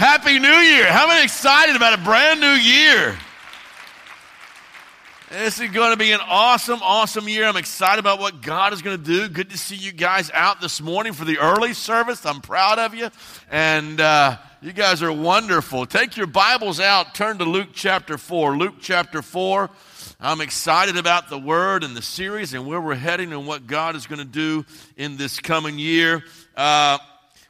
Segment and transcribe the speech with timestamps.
[0.00, 0.90] Happy New Year.
[0.90, 3.18] How many excited about a brand new year?
[5.28, 7.44] This is going to be an awesome, awesome year.
[7.44, 9.28] I'm excited about what God is going to do.
[9.28, 12.24] Good to see you guys out this morning for the early service.
[12.24, 13.10] I'm proud of you.
[13.50, 15.84] And uh, you guys are wonderful.
[15.84, 18.56] Take your Bibles out, turn to Luke chapter 4.
[18.56, 19.68] Luke chapter 4.
[20.18, 23.96] I'm excited about the word and the series and where we're heading and what God
[23.96, 24.64] is going to do
[24.96, 26.24] in this coming year.
[26.56, 26.96] Uh,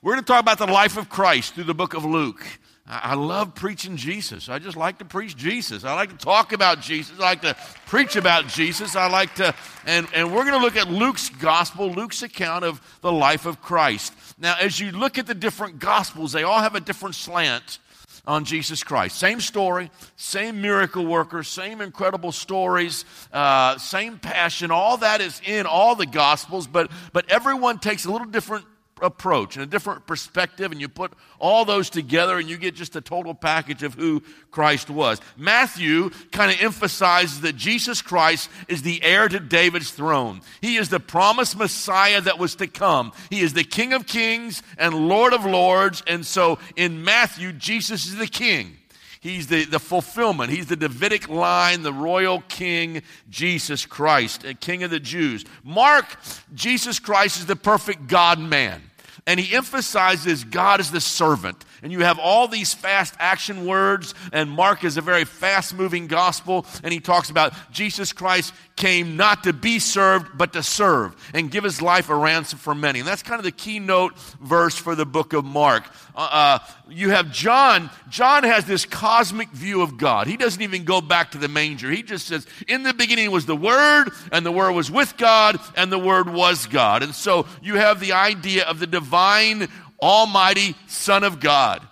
[0.03, 2.45] we're going to talk about the life of Christ through the book of Luke.
[2.87, 4.49] I love preaching Jesus.
[4.49, 5.85] I just like to preach Jesus.
[5.85, 7.21] I like to talk about Jesus.
[7.21, 7.55] I like to
[7.87, 8.97] preach about Jesus.
[8.97, 9.55] I like to,
[9.87, 13.63] and, and we're going to look at Luke's gospel, Luke's account of the life of
[13.63, 14.13] Christ.
[14.39, 17.79] Now, as you look at the different gospels, they all have a different slant
[18.27, 19.19] on Jesus Christ.
[19.19, 24.71] Same story, same miracle worker, same incredible stories, uh, same passion.
[24.71, 28.65] All that is in all the gospels, but, but everyone takes a little different
[29.03, 32.97] approach and a different perspective, and you put all those together and you get just
[32.97, 35.21] a total package of who Christ was.
[35.37, 40.41] Matthew kind of emphasizes that Jesus Christ is the heir to David's throne.
[40.61, 43.13] He is the promised Messiah that was to come.
[43.31, 48.07] He is the King of kings and Lord of lords, and so in Matthew, Jesus
[48.07, 48.77] is the King.
[49.21, 50.51] He's the, the fulfillment.
[50.51, 55.45] He's the Davidic line, the royal king, Jesus Christ, a king of the Jews.
[55.63, 56.07] Mark,
[56.55, 58.90] Jesus Christ is the perfect God man
[59.31, 61.65] and he emphasizes God as the servant.
[61.85, 66.09] And you have all these fast action words, and Mark is a very fast moving
[66.09, 71.15] gospel, and he talks about Jesus Christ came not to be served, but to serve
[71.35, 73.01] and give his life a ransom for many.
[73.01, 75.85] And that's kind of the keynote verse for the book of Mark.
[76.17, 76.59] Uh, uh,
[76.89, 77.91] you have John.
[78.09, 80.27] John has this cosmic view of God.
[80.27, 81.91] He doesn't even go back to the manger.
[81.91, 85.61] He just says, In the beginning was the Word, and the Word was with God,
[85.77, 87.03] and the Word was God.
[87.03, 89.69] And so you have the idea of the divine,
[90.01, 91.87] almighty Son of God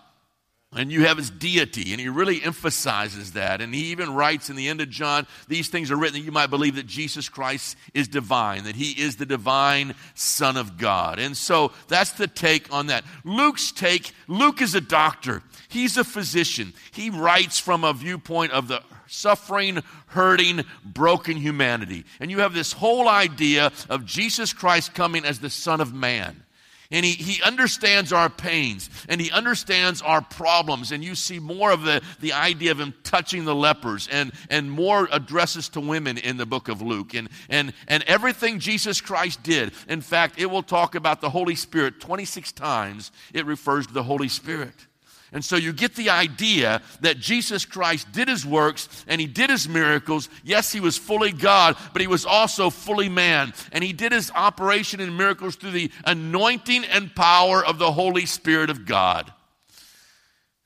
[0.74, 3.62] and you have his deity, and he really emphasizes that.
[3.62, 6.32] And he even writes in the end of John, these things are written that you
[6.32, 11.18] might believe that Jesus Christ is divine, that he is the divine Son of God.
[11.18, 13.04] And so that's the take on that.
[13.24, 16.74] Luke's take Luke is a doctor, he's a physician.
[16.90, 22.04] He writes from a viewpoint of the suffering, hurting, broken humanity.
[22.20, 26.44] And you have this whole idea of Jesus Christ coming as the Son of Man.
[26.90, 30.90] And he, he understands our pains and he understands our problems.
[30.90, 34.70] And you see more of the, the idea of him touching the lepers and, and
[34.70, 37.12] more addresses to women in the book of Luke.
[37.12, 39.72] And, and, and everything Jesus Christ did.
[39.86, 44.02] In fact, it will talk about the Holy Spirit 26 times, it refers to the
[44.02, 44.86] Holy Spirit.
[45.32, 49.50] And so you get the idea that Jesus Christ did his works and he did
[49.50, 50.28] his miracles.
[50.42, 53.52] Yes, he was fully God, but he was also fully man.
[53.72, 58.24] And he did his operation and miracles through the anointing and power of the Holy
[58.24, 59.32] Spirit of God.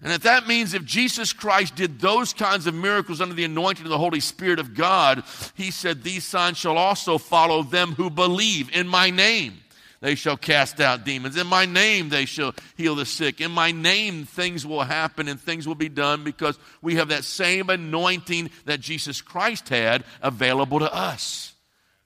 [0.01, 3.85] And if that means if Jesus Christ did those kinds of miracles under the anointing
[3.85, 5.23] of the Holy Spirit of God,
[5.55, 9.63] he said, These signs shall also follow them who believe in my name
[10.03, 11.37] they shall cast out demons.
[11.37, 13.41] In my name, they shall heal the sick.
[13.41, 17.23] In my name, things will happen and things will be done because we have that
[17.23, 21.55] same anointing that Jesus Christ had available to us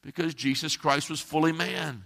[0.03, 2.05] because Jesus Christ was fully man.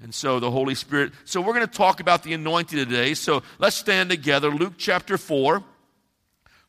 [0.00, 1.12] And so the Holy Spirit.
[1.24, 3.14] So we're going to talk about the anointing today.
[3.14, 4.50] So let's stand together.
[4.50, 5.64] Luke chapter 4.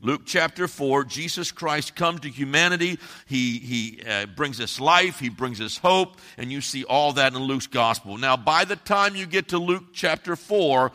[0.05, 2.99] Luke chapter 4, Jesus Christ comes to humanity.
[3.25, 7.33] He, he uh, brings us life, he brings us hope, and you see all that
[7.33, 8.15] in Luke's gospel.
[8.15, 10.91] Now, by the time you get to Luke chapter 4,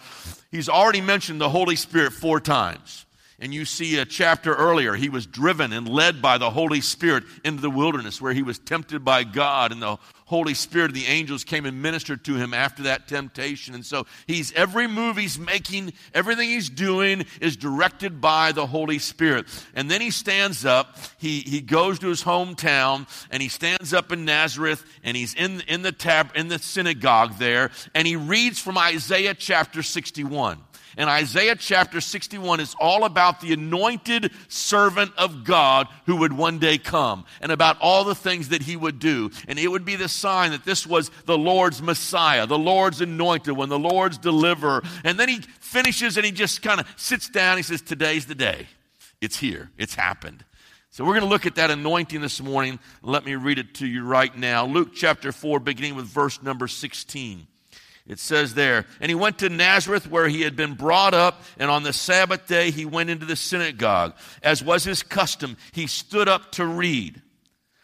[0.53, 3.05] he's already mentioned the Holy Spirit four times.
[3.41, 7.25] And you see a chapter earlier, he was driven and led by the Holy Spirit
[7.43, 9.97] into the wilderness where he was tempted by God, and the
[10.27, 13.75] Holy Spirit, and the angels came and ministered to him after that temptation.
[13.75, 18.99] And so he's every move he's making, everything he's doing is directed by the Holy
[18.99, 19.47] Spirit.
[19.75, 24.13] And then he stands up, he, he goes to his hometown, and he stands up
[24.13, 28.61] in Nazareth, and he's in, in, the tab, in the synagogue there, and he reads
[28.61, 30.59] from Isaiah chapter 61.
[30.97, 36.59] And Isaiah chapter 61 is all about the anointed servant of God who would one
[36.59, 39.31] day come and about all the things that he would do.
[39.49, 43.57] And it would be the sign that this was the Lord's Messiah, the Lord's anointed
[43.57, 44.83] one, the Lord's deliverer.
[45.05, 47.57] And then he finishes and he just kind of sits down.
[47.57, 48.67] He says, Today's the day.
[49.21, 50.45] It's here, it's happened.
[50.93, 52.81] So we're going to look at that anointing this morning.
[53.01, 54.67] Let me read it to you right now.
[54.67, 57.47] Luke chapter 4, beginning with verse number 16.
[58.07, 61.71] It says there, and he went to Nazareth where he had been brought up, and
[61.71, 64.15] on the Sabbath day he went into the synagogue.
[64.43, 67.23] As was his custom, he stood up to read.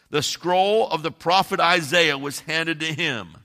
[0.09, 3.37] The scroll of the prophet Isaiah was handed to him.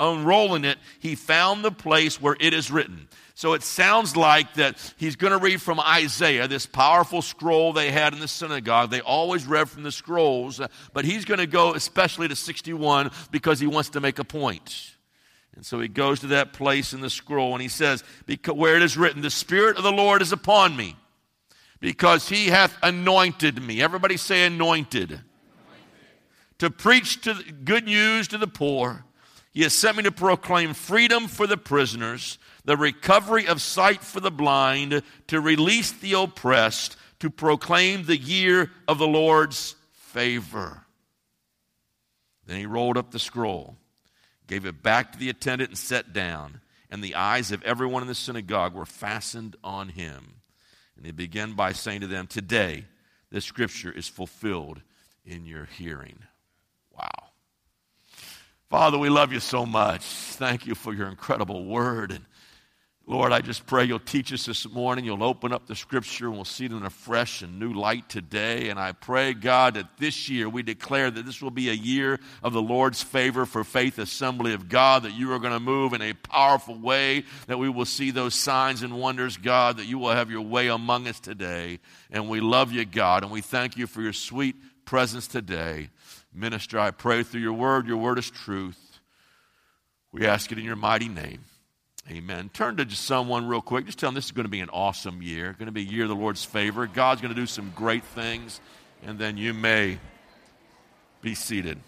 [0.00, 3.08] Unrolling it, he found the place where it is written.
[3.34, 7.90] So it sounds like that he's going to read from Isaiah, this powerful scroll they
[7.90, 8.90] had in the synagogue.
[8.90, 10.60] They always read from the scrolls,
[10.92, 14.97] but he's going to go especially to 61 because he wants to make a point.
[15.58, 18.04] And so he goes to that place in the scroll and he says,
[18.46, 20.94] Where it is written, The Spirit of the Lord is upon me,
[21.80, 23.82] because he hath anointed me.
[23.82, 25.10] Everybody say anointed.
[25.10, 25.24] anointed.
[26.60, 27.34] To preach to
[27.64, 29.04] good news to the poor.
[29.50, 34.20] He has sent me to proclaim freedom for the prisoners, the recovery of sight for
[34.20, 40.84] the blind, to release the oppressed, to proclaim the year of the Lord's favor.
[42.46, 43.77] Then he rolled up the scroll
[44.48, 46.60] gave it back to the attendant, and sat down.
[46.90, 50.36] And the eyes of everyone in the synagogue were fastened on him.
[50.96, 52.86] And he began by saying to them, Today,
[53.30, 54.80] this scripture is fulfilled
[55.24, 56.18] in your hearing.
[56.90, 57.28] Wow.
[58.70, 60.02] Father, we love you so much.
[60.02, 62.10] Thank you for your incredible word.
[62.10, 62.24] And
[63.10, 65.06] Lord, I just pray you'll teach us this morning.
[65.06, 68.06] You'll open up the scripture and we'll see it in a fresh and new light
[68.10, 68.68] today.
[68.68, 72.20] And I pray, God, that this year we declare that this will be a year
[72.42, 75.94] of the Lord's favor for Faith Assembly of God, that you are going to move
[75.94, 79.98] in a powerful way, that we will see those signs and wonders, God, that you
[79.98, 81.78] will have your way among us today.
[82.10, 85.88] And we love you, God, and we thank you for your sweet presence today.
[86.34, 87.86] Minister, I pray through your word.
[87.86, 89.00] Your word is truth.
[90.12, 91.40] We ask it in your mighty name.
[92.10, 92.50] Amen.
[92.54, 93.84] Turn to someone real quick.
[93.84, 95.54] Just tell them this is going to be an awesome year.
[95.58, 96.86] Going to be a year of the Lord's favor.
[96.86, 98.60] God's going to do some great things.
[99.04, 99.98] And then you may
[101.20, 101.78] be seated.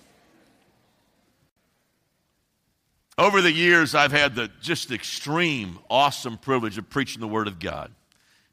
[3.16, 7.58] Over the years, I've had the just extreme, awesome privilege of preaching the Word of
[7.58, 7.90] God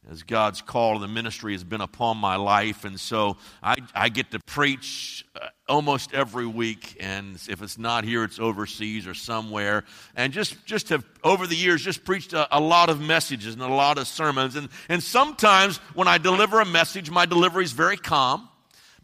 [0.10, 2.86] as God's call to the ministry has been upon my life.
[2.86, 6.96] And so I, I get to preach uh, almost every week.
[7.00, 9.84] And if it's not here, it's overseas or somewhere.
[10.16, 13.64] And just, just have, over the years, just preached a, a lot of messages and
[13.64, 14.56] a lot of sermons.
[14.56, 18.48] And, and sometimes when I deliver a message, my delivery is very calm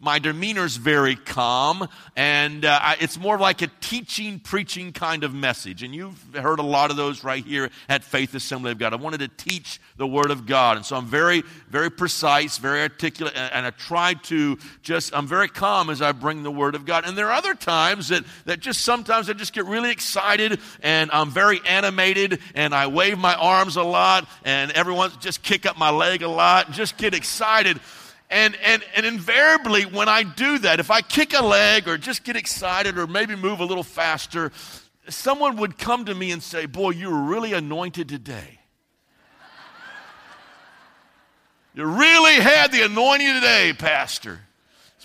[0.04, 5.32] my demeanor's very calm, and uh, I, it's more like a teaching, preaching kind of
[5.32, 5.82] message.
[5.82, 8.92] And you've heard a lot of those right here at Faith Assembly of God.
[8.92, 12.82] I wanted to teach the Word of God, and so I'm very, very precise, very
[12.82, 16.74] articulate, and, and I try to just, I'm very calm as I bring the Word
[16.74, 17.06] of God.
[17.06, 21.10] And there are other times that, that just sometimes I just get really excited, and
[21.12, 25.78] I'm very animated, and I wave my arms a lot, and everyone just kick up
[25.78, 27.80] my leg a lot, and just get excited.
[28.30, 32.24] And, and, and invariably, when I do that, if I kick a leg or just
[32.24, 34.50] get excited or maybe move a little faster,
[35.08, 38.60] someone would come to me and say, Boy, you were really anointed today.
[41.74, 44.40] you really had the anointing today, Pastor.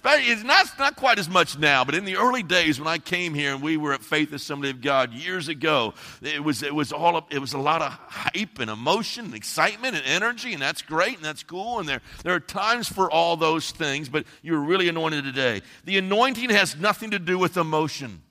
[0.04, 3.34] It's not, not quite as much now, but in the early days when I came
[3.34, 6.92] here and we were at Faith Assembly of God years ago, it was, it was,
[6.92, 10.82] all, it was a lot of hype and emotion and excitement and energy, and that's
[10.82, 11.80] great and that's cool.
[11.80, 15.62] And there, there are times for all those things, but you're really anointed today.
[15.84, 18.22] The anointing has nothing to do with emotion.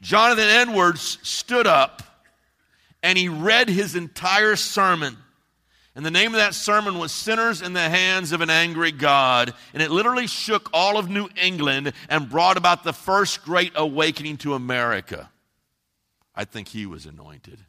[0.00, 2.02] Jonathan Edwards stood up
[3.02, 5.16] and he read his entire sermon.
[5.96, 9.54] And the name of that sermon was Sinners in the Hands of an Angry God.
[9.72, 14.38] And it literally shook all of New England and brought about the first great awakening
[14.38, 15.30] to America.
[16.34, 17.60] I think he was anointed.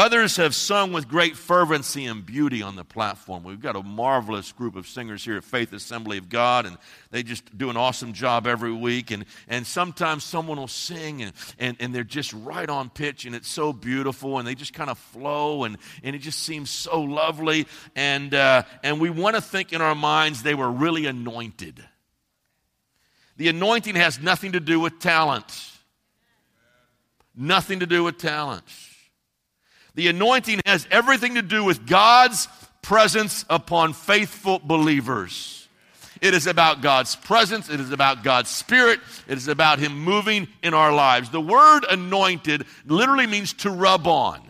[0.00, 3.44] Others have sung with great fervency and beauty on the platform.
[3.44, 6.78] We've got a marvelous group of singers here at Faith Assembly of God, and
[7.10, 9.10] they just do an awesome job every week.
[9.10, 13.34] And, and sometimes someone will sing, and, and, and they're just right on pitch, and
[13.34, 17.02] it's so beautiful, and they just kind of flow, and, and it just seems so
[17.02, 17.66] lovely.
[17.94, 21.84] And, uh, and we want to think in our minds they were really anointed.
[23.36, 25.72] The anointing has nothing to do with talent.
[27.36, 28.64] Nothing to do with talent.
[29.94, 32.48] The anointing has everything to do with God's
[32.82, 35.68] presence upon faithful believers.
[36.20, 37.70] It is about God's presence.
[37.70, 39.00] It is about God's spirit.
[39.26, 41.30] It is about Him moving in our lives.
[41.30, 44.40] The word anointed literally means to rub on.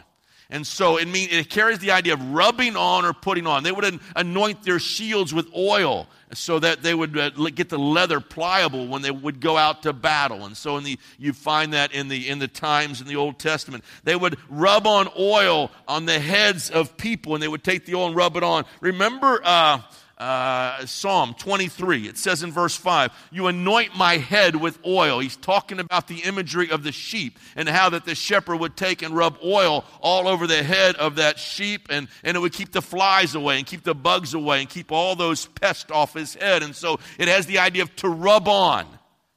[0.50, 3.62] And so it means it carries the idea of rubbing on or putting on.
[3.62, 8.21] They would anoint their shields with oil so that they would uh, get the leather
[8.21, 10.47] pliable when they would go out to battle.
[10.47, 13.39] And so in the, you find that in the, in the times in the Old
[13.39, 13.85] Testament.
[14.05, 17.95] They would rub on oil on the heads of people and they would take the
[17.95, 18.65] oil and rub it on.
[18.81, 19.81] Remember, uh,
[20.21, 22.07] uh, Psalm 23.
[22.07, 25.19] It says in verse 5, You anoint my head with oil.
[25.19, 29.00] He's talking about the imagery of the sheep and how that the shepherd would take
[29.00, 32.71] and rub oil all over the head of that sheep and, and it would keep
[32.71, 36.35] the flies away and keep the bugs away and keep all those pests off his
[36.35, 36.62] head.
[36.62, 38.87] And so it has the idea of to rub on,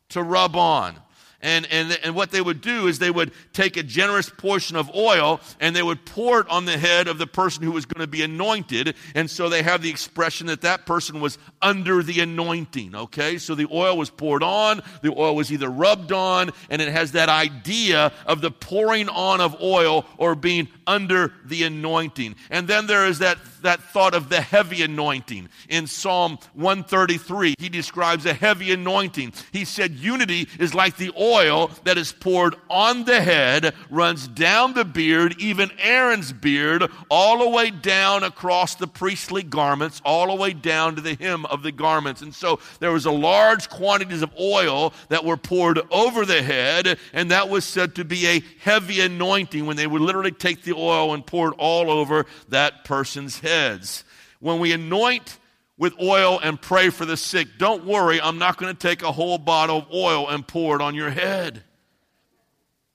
[0.10, 0.98] to rub on.
[1.44, 4.96] And, and, and what they would do is they would take a generous portion of
[4.96, 8.00] oil and they would pour it on the head of the person who was going
[8.00, 8.96] to be anointed.
[9.14, 12.96] And so they have the expression that that person was under the anointing.
[12.96, 13.38] Okay?
[13.38, 17.12] So the oil was poured on, the oil was either rubbed on, and it has
[17.12, 22.36] that idea of the pouring on of oil or being under the anointing.
[22.52, 25.50] And then there is that, that thought of the heavy anointing.
[25.68, 29.34] In Psalm 133, he describes a heavy anointing.
[29.52, 34.28] He said, Unity is like the oil oil that is poured on the head runs
[34.28, 40.28] down the beard, even Aaron's beard, all the way down across the priestly garments, all
[40.28, 42.22] the way down to the hem of the garments.
[42.22, 46.98] And so there was a large quantities of oil that were poured over the head,
[47.13, 50.74] and that was said to be a heavy anointing when they would literally take the
[50.74, 54.04] oil and pour it all over that person's heads.
[54.40, 55.40] When we anoint
[55.77, 57.48] with oil and pray for the sick.
[57.58, 60.82] Don't worry, I'm not going to take a whole bottle of oil and pour it
[60.82, 61.63] on your head.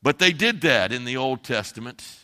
[0.03, 2.18] But they did that in the Old Testament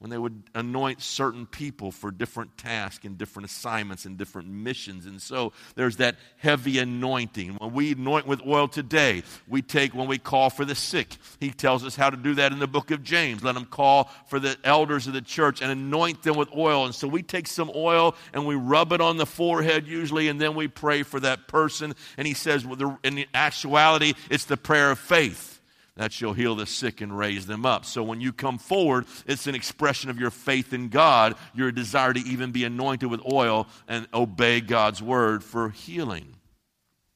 [0.00, 5.06] when they would anoint certain people for different tasks and different assignments and different missions.
[5.06, 7.54] And so there's that heavy anointing.
[7.54, 11.16] When we anoint with oil today, we take when we call for the sick.
[11.40, 13.42] He tells us how to do that in the book of James.
[13.42, 16.84] Let them call for the elders of the church and anoint them with oil.
[16.84, 20.40] And so we take some oil and we rub it on the forehead usually, and
[20.40, 21.94] then we pray for that person.
[22.18, 22.66] And he says,
[23.04, 25.53] in actuality, it's the prayer of faith
[25.96, 27.84] that shall heal the sick and raise them up.
[27.84, 32.12] So when you come forward, it's an expression of your faith in God, your desire
[32.12, 36.34] to even be anointed with oil and obey God's word for healing.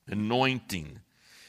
[0.06, 1.00] Anointing.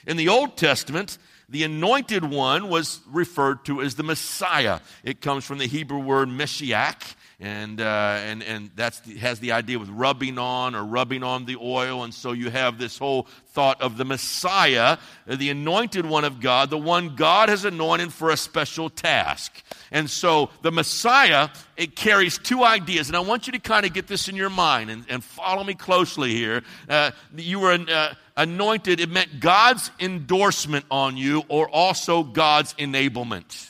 [0.07, 1.17] In the Old Testament,
[1.47, 4.79] the anointed one was referred to as the Messiah.
[5.03, 9.79] It comes from the Hebrew word Meshiach, and uh, and and that has the idea
[9.79, 13.81] with rubbing on or rubbing on the oil, and so you have this whole thought
[13.81, 18.37] of the Messiah, the anointed one of God, the one God has anointed for a
[18.37, 19.63] special task.
[19.91, 23.93] And so the Messiah, it carries two ideas, and I want you to kind of
[23.93, 26.63] get this in your mind and, and follow me closely here.
[26.89, 33.69] Uh, you were uh, anointed; it meant God's endorsement on you, or also God's enablement.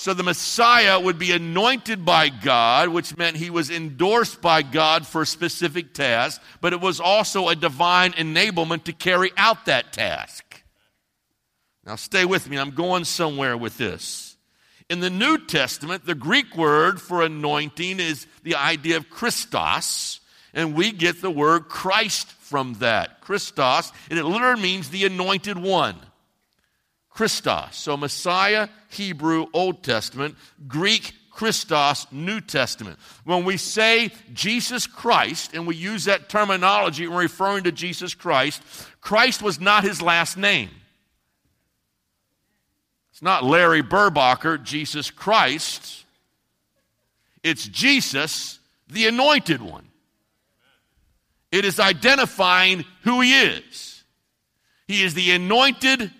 [0.00, 5.06] So the Messiah would be anointed by God, which meant he was endorsed by God
[5.06, 9.92] for a specific task, but it was also a divine enablement to carry out that
[9.92, 10.62] task.
[11.84, 12.58] Now, stay with me.
[12.58, 14.38] I'm going somewhere with this.
[14.88, 20.20] In the New Testament, the Greek word for anointing is the idea of Christos,
[20.54, 23.20] and we get the word Christ from that.
[23.20, 25.96] Christos, and it literally means the anointed one.
[27.20, 27.76] Christos.
[27.76, 30.36] So Messiah, Hebrew, Old Testament,
[30.66, 32.98] Greek, Christos, New Testament.
[33.24, 38.62] When we say Jesus Christ, and we use that terminology when referring to Jesus Christ,
[39.02, 40.70] Christ was not his last name.
[43.10, 46.06] It's not Larry Burbacher, Jesus Christ.
[47.42, 49.88] It's Jesus, the anointed one.
[51.52, 54.04] It is identifying who he is.
[54.88, 56.12] He is the anointed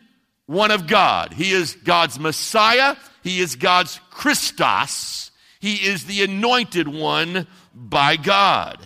[0.51, 1.33] one of God.
[1.33, 2.97] He is God's Messiah.
[3.23, 5.31] He is God's Christos.
[5.61, 8.85] He is the anointed one by God.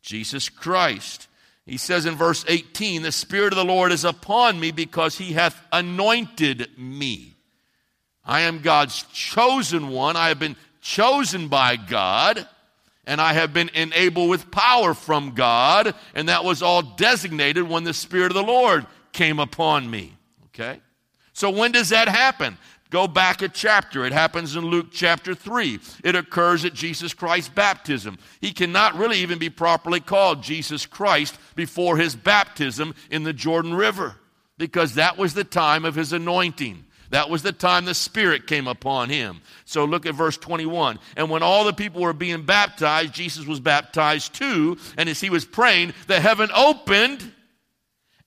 [0.00, 1.28] Jesus Christ.
[1.66, 5.34] He says in verse 18, The Spirit of the Lord is upon me because he
[5.34, 7.34] hath anointed me.
[8.24, 10.16] I am God's chosen one.
[10.16, 12.48] I have been chosen by God,
[13.06, 17.84] and I have been enabled with power from God, and that was all designated when
[17.84, 20.14] the Spirit of the Lord came upon me.
[20.54, 20.80] Okay?
[21.32, 22.56] So when does that happen?
[22.90, 24.04] Go back a chapter.
[24.04, 25.80] It happens in Luke chapter 3.
[26.04, 28.18] It occurs at Jesus Christ's baptism.
[28.40, 33.74] He cannot really even be properly called Jesus Christ before his baptism in the Jordan
[33.74, 34.14] River
[34.58, 36.84] because that was the time of his anointing.
[37.10, 39.40] That was the time the Spirit came upon him.
[39.64, 40.98] So look at verse 21.
[41.16, 44.78] And when all the people were being baptized, Jesus was baptized too.
[44.96, 47.32] And as he was praying, the heaven opened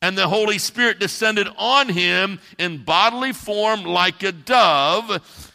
[0.01, 5.53] and the Holy Spirit descended on him in bodily form like a dove.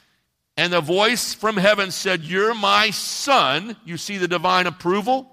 [0.57, 3.77] And the voice from heaven said, You're my son.
[3.85, 5.29] You see the divine approval?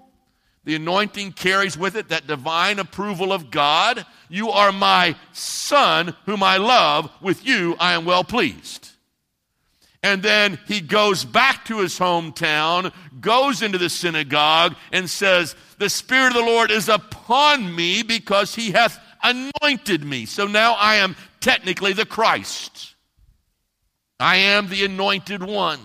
[0.64, 4.04] The anointing carries with it that divine approval of God.
[4.28, 7.10] You are my son, whom I love.
[7.20, 8.90] With you I am well pleased.
[10.02, 15.88] And then he goes back to his hometown, goes into the synagogue, and says, The
[15.88, 20.26] Spirit of the Lord is upon me because he hath anointed me.
[20.26, 22.94] So now I am technically the Christ.
[24.20, 25.80] I am the anointed one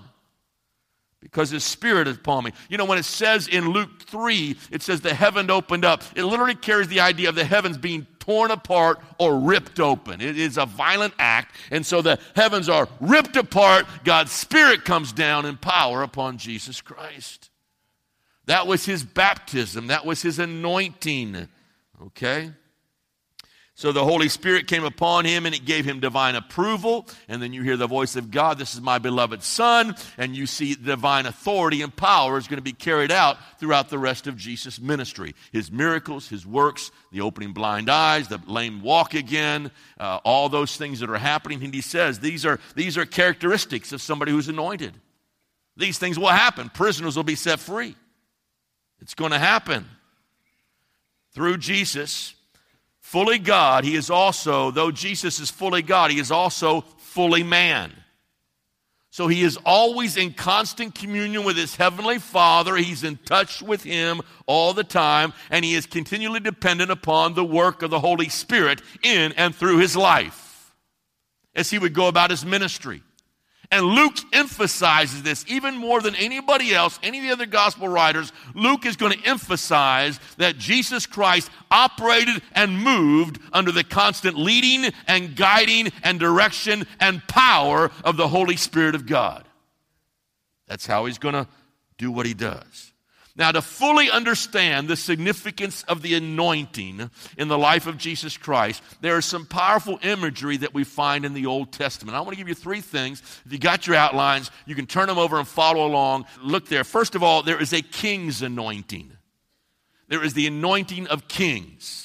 [1.22, 2.52] because his spirit is upon me.
[2.68, 6.26] You know, when it says in Luke 3, it says the heaven opened up, it
[6.26, 10.20] literally carries the idea of the heavens being torn apart or ripped open.
[10.20, 11.56] It is a violent act.
[11.72, 13.86] And so the heavens are ripped apart.
[14.04, 17.50] God's Spirit comes down in power upon Jesus Christ.
[18.46, 21.48] That was his baptism, that was his anointing.
[22.08, 22.52] Okay?
[23.78, 27.06] So the Holy Spirit came upon him and it gave him divine approval.
[27.28, 29.96] And then you hear the voice of God, This is my beloved Son.
[30.18, 34.00] And you see divine authority and power is going to be carried out throughout the
[34.00, 35.36] rest of Jesus' ministry.
[35.52, 40.78] His miracles, his works, the opening blind eyes, the lame walk again, uh, all those
[40.78, 41.62] things that are happening.
[41.62, 44.94] And he says these are, these are characteristics of somebody who's anointed.
[45.76, 46.70] These things will happen.
[46.70, 47.98] Prisoners will be set free.
[49.06, 49.86] It's going to happen.
[51.36, 52.34] Through Jesus,
[53.02, 57.94] fully God, he is also, though Jesus is fully God, he is also fully man.
[59.12, 62.76] So he is always in constant communion with his heavenly Father.
[62.78, 67.46] He's in touch with him all the time, and he is continually dependent upon the
[67.46, 70.74] work of the Holy Spirit in and through his life
[71.54, 73.04] as he would go about his ministry.
[73.72, 78.32] And Luke emphasizes this even more than anybody else, any of the other gospel writers.
[78.54, 84.92] Luke is going to emphasize that Jesus Christ operated and moved under the constant leading
[85.08, 89.46] and guiding and direction and power of the Holy Spirit of God.
[90.68, 91.48] That's how he's going to
[91.98, 92.85] do what he does.
[93.38, 98.82] Now, to fully understand the significance of the anointing in the life of Jesus Christ,
[99.02, 102.16] there is some powerful imagery that we find in the Old Testament.
[102.16, 103.22] I want to give you three things.
[103.46, 106.26] If you got your outlines, you can turn them over and follow along.
[106.42, 106.86] Look there.
[106.86, 109.12] First of all, there is a king's anointing,
[110.08, 112.04] there is the anointing of kings.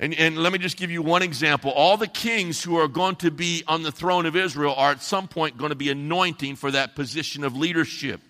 [0.00, 1.72] And, and let me just give you one example.
[1.72, 5.02] All the kings who are going to be on the throne of Israel are at
[5.02, 8.20] some point going to be anointing for that position of leadership.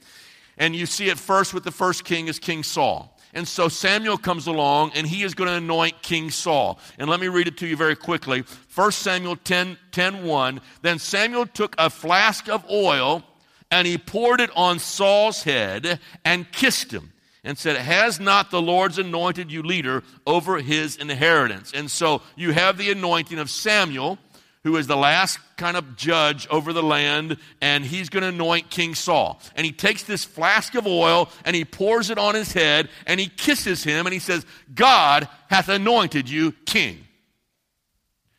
[0.59, 3.17] And you see it first with the first king is King Saul.
[3.35, 6.79] And so Samuel comes along and he is going to anoint King Saul.
[6.99, 8.43] And let me read it to you very quickly.
[8.75, 10.61] 1 Samuel 10, 10 1.
[10.83, 13.23] Then Samuel took a flask of oil
[13.71, 17.13] and he poured it on Saul's head and kissed him
[17.45, 21.73] and said, Has not the Lord's anointed you leader over his inheritance?
[21.75, 24.19] And so you have the anointing of Samuel
[24.65, 28.71] who is the last kind of judge over the land, and he's going to anoint
[28.71, 29.41] King Saul.
[29.55, 33.21] And he takes this flask of oil and he pours it on his head and
[33.21, 37.05] he kisses him and he says, God hath anointed you king.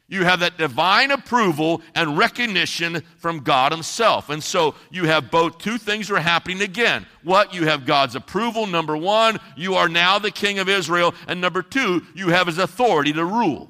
[0.09, 4.29] You have that divine approval and recognition from God Himself.
[4.29, 7.05] And so you have both two things are happening again.
[7.23, 7.53] What?
[7.53, 11.13] You have God's approval, number one, you are now the king of Israel.
[11.27, 13.69] And number two, you have His authority to rule.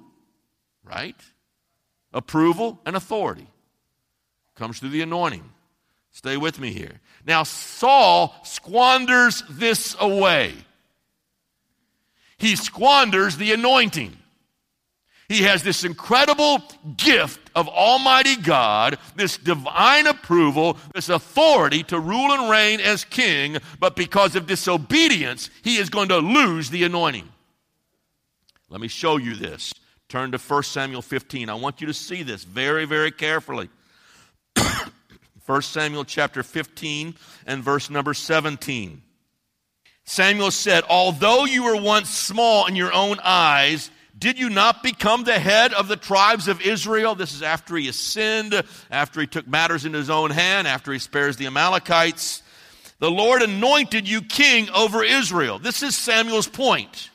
[0.81, 1.17] Right?
[2.13, 3.47] Approval, and authority.
[4.55, 5.49] Comes through the anointing.
[6.11, 6.99] Stay with me here.
[7.25, 10.53] Now, Saul squanders this away.
[12.37, 14.15] He squanders the anointing.
[15.27, 16.63] He has this incredible
[16.97, 23.57] gift of Almighty God, this divine approval, this authority to rule and reign as king,
[23.79, 27.29] but because of disobedience, he is going to lose the anointing.
[28.69, 29.71] Let me show you this.
[30.09, 31.49] Turn to 1 Samuel 15.
[31.49, 33.69] I want you to see this very, very carefully.
[35.45, 37.13] 1 Samuel chapter 15
[37.45, 39.03] and verse number 17.
[40.05, 45.25] Samuel said, Although you were once small in your own eyes, did you not become
[45.25, 47.13] the head of the tribes of Israel?
[47.13, 50.91] This is after he has sinned, after he took matters in his own hand, after
[50.91, 52.41] he spares the Amalekites.
[52.97, 55.59] The Lord anointed you king over Israel.
[55.59, 57.08] This is Samuel's point.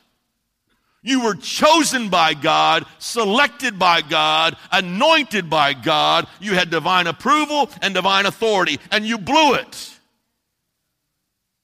[1.07, 6.27] You were chosen by God, selected by God, anointed by God.
[6.41, 9.99] You had divine approval and divine authority, and you blew it.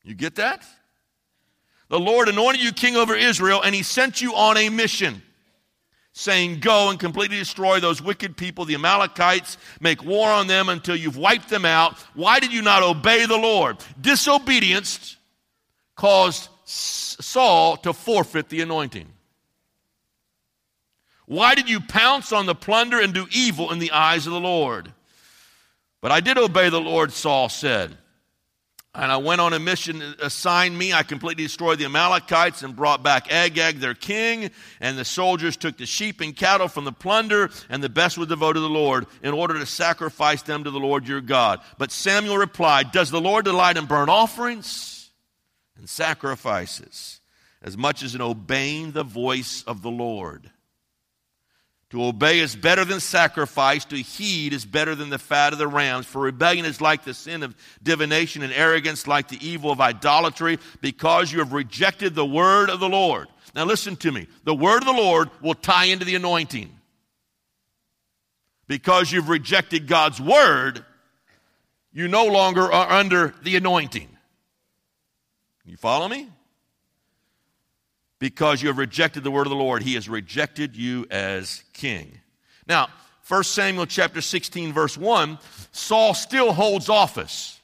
[0.05, 0.63] You get that?
[1.89, 5.23] The Lord anointed you king over Israel, and he sent you on a mission,
[6.13, 10.97] saying, Go and completely destroy those wicked people, the Amalekites, make war on them until
[10.97, 11.99] you've wiped them out.
[12.13, 13.79] Why did you not obey the Lord?
[13.99, 15.17] Disobedience
[15.97, 19.07] caused Saul to forfeit the anointing.
[21.31, 24.41] Why did you pounce on the plunder and do evil in the eyes of the
[24.41, 24.93] Lord?
[26.01, 27.97] But I did obey the Lord, Saul said.
[28.97, 30.93] And I went on a mission assigned me.
[30.93, 34.51] I completely destroyed the Amalekites and brought back Agag, their king.
[34.81, 38.27] And the soldiers took the sheep and cattle from the plunder, and the best was
[38.27, 41.61] devoted to the Lord, in order to sacrifice them to the Lord your God.
[41.79, 45.13] But Samuel replied, Does the Lord delight in burnt offerings
[45.79, 47.21] and sacrifices,
[47.63, 50.51] as much as in obeying the voice of the Lord?
[51.91, 53.85] To obey is better than sacrifice.
[53.87, 56.07] To heed is better than the fat of the rams.
[56.07, 60.59] For rebellion is like the sin of divination, and arrogance like the evil of idolatry,
[60.81, 63.27] because you have rejected the word of the Lord.
[63.55, 64.29] Now, listen to me.
[64.45, 66.71] The word of the Lord will tie into the anointing.
[68.69, 70.85] Because you've rejected God's word,
[71.93, 74.09] you no longer are under the anointing.
[75.65, 76.29] You follow me?
[78.21, 79.83] Because you have rejected the word of the Lord.
[79.83, 82.21] He has rejected you as king.
[82.69, 82.89] Now,
[83.27, 85.39] 1 Samuel chapter 16, verse 1,
[85.73, 87.59] Saul still holds office.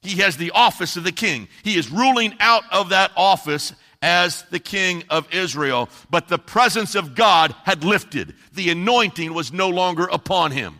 [0.00, 1.48] He has the office of the king.
[1.62, 5.88] He is ruling out of that office as the king of Israel.
[6.10, 10.76] But the presence of God had lifted, the anointing was no longer upon him.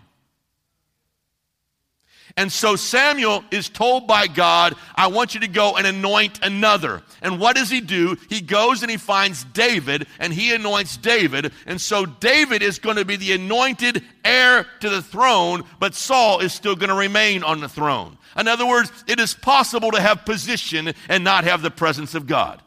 [2.37, 7.03] And so Samuel is told by God, I want you to go and anoint another.
[7.23, 8.17] And what does he do?
[8.29, 11.53] He goes and he finds David and he anoints David.
[11.65, 16.41] And so David is going to be the anointed heir to the throne, but Saul
[16.41, 18.19] is still going to remain on the throne.
[18.37, 22.27] In other words, it is possible to have position and not have the presence of
[22.27, 22.61] God.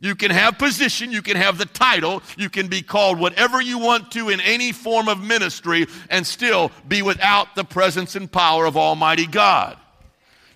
[0.00, 3.78] You can have position, you can have the title, you can be called whatever you
[3.78, 8.64] want to in any form of ministry and still be without the presence and power
[8.64, 9.76] of Almighty God.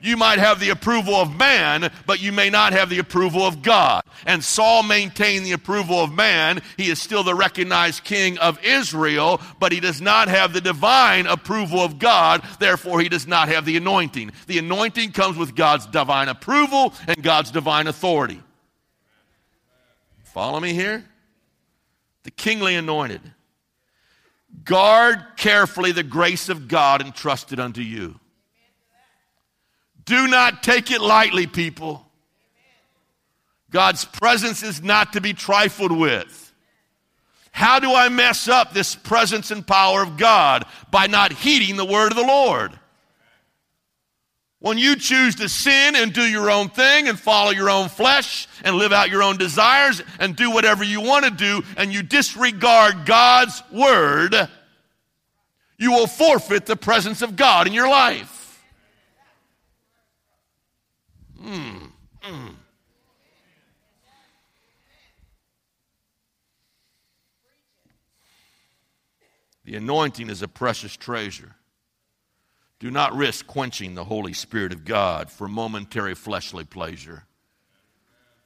[0.04, 3.62] You might have the approval of man, but you may not have the approval of
[3.62, 4.02] God.
[4.26, 6.60] And Saul maintained the approval of man.
[6.76, 11.26] He is still the recognized king of Israel, but he does not have the divine
[11.26, 12.42] approval of God.
[12.60, 14.32] Therefore, he does not have the anointing.
[14.46, 18.42] The anointing comes with God's divine approval and God's divine authority.
[20.34, 21.04] Follow me here?
[22.24, 23.20] The kingly anointed.
[24.64, 28.18] Guard carefully the grace of God entrusted unto you.
[30.04, 32.04] Do not take it lightly, people.
[33.70, 36.52] God's presence is not to be trifled with.
[37.52, 40.64] How do I mess up this presence and power of God?
[40.90, 42.76] By not heeding the word of the Lord.
[44.64, 48.48] When you choose to sin and do your own thing and follow your own flesh
[48.64, 52.02] and live out your own desires and do whatever you want to do and you
[52.02, 54.34] disregard God's word,
[55.76, 58.64] you will forfeit the presence of God in your life.
[61.38, 62.54] Mm, mm.
[69.66, 71.53] The anointing is a precious treasure.
[72.84, 77.24] Do not risk quenching the Holy Spirit of God for momentary fleshly pleasure.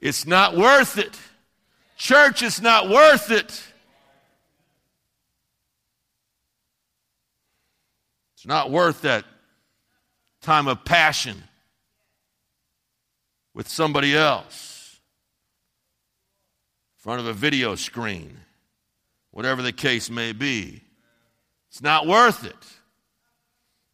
[0.01, 1.19] It's not worth it.
[1.97, 3.61] Church, is not worth it.
[8.35, 9.25] It's not worth that
[10.41, 11.43] time of passion
[13.55, 15.01] with somebody else
[16.97, 18.39] in front of a video screen,
[19.33, 20.81] whatever the case may be.
[21.71, 22.78] It's not worth it.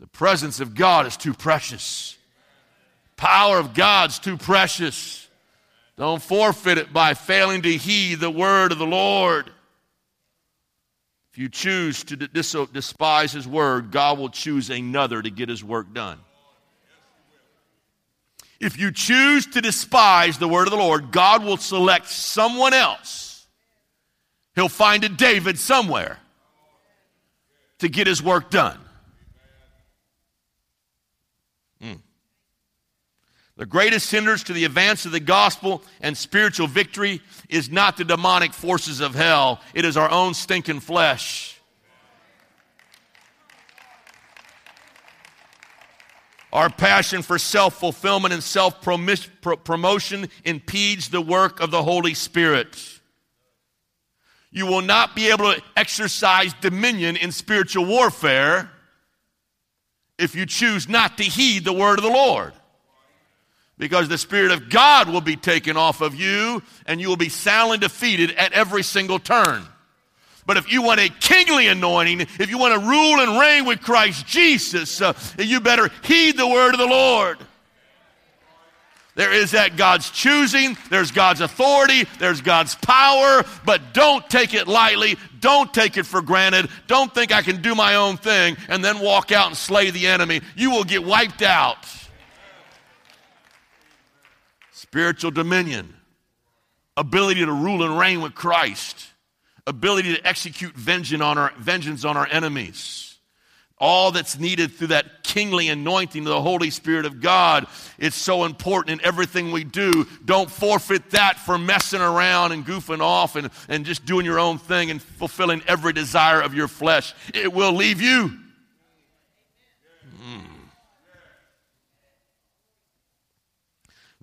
[0.05, 2.19] The presence of God is too precious.
[3.17, 5.27] Power of God's too precious.
[5.97, 9.51] Don't forfeit it by failing to heed the word of the Lord.
[11.33, 15.95] If you choose to despise his word, God will choose another to get his work
[15.95, 16.19] done.
[18.61, 23.47] If you choose to despise the word of the Lord, God will select someone else.
[24.55, 26.19] He'll find a David somewhere
[27.79, 28.84] to get his work done.
[33.57, 38.05] The greatest hindrance to the advance of the gospel and spiritual victory is not the
[38.05, 41.53] demonic forces of hell, it is our own stinking flesh.
[46.53, 52.77] Our passion for self fulfillment and self promotion impedes the work of the Holy Spirit.
[54.53, 58.71] You will not be able to exercise dominion in spiritual warfare
[60.17, 62.53] if you choose not to heed the word of the Lord
[63.79, 67.29] because the Spirit of God will be taken off of you and you will be
[67.29, 69.65] soundly defeated at every single turn.
[70.47, 73.81] But if you want a kingly anointing, if you want to rule and reign with
[73.81, 77.39] Christ Jesus, uh, you better heed the word of the Lord.
[79.17, 84.67] There is that God's choosing, there's God's authority, there's God's power, but don't take it
[84.67, 85.17] lightly.
[85.39, 86.69] Don't take it for granted.
[86.89, 90.09] Don't think I can do my own thing and then walk out and slay the
[90.09, 90.41] enemy.
[90.57, 91.87] You will get wiped out.
[94.95, 95.93] Spiritual dominion,
[96.97, 99.09] ability to rule and reign with Christ,
[99.67, 103.17] ability to execute vengeance on our, vengeance on our enemies
[103.79, 107.67] all that's needed through that kingly anointing of the Holy Spirit of God.
[107.99, 110.07] It's so important in everything we do.
[110.25, 114.59] Don't forfeit that for messing around and goofing off and, and just doing your own
[114.59, 117.15] thing and fulfilling every desire of your flesh.
[117.35, 118.44] It will leave you.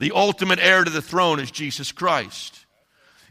[0.02, 2.62] The ultimate heir to the throne is Jesus Christ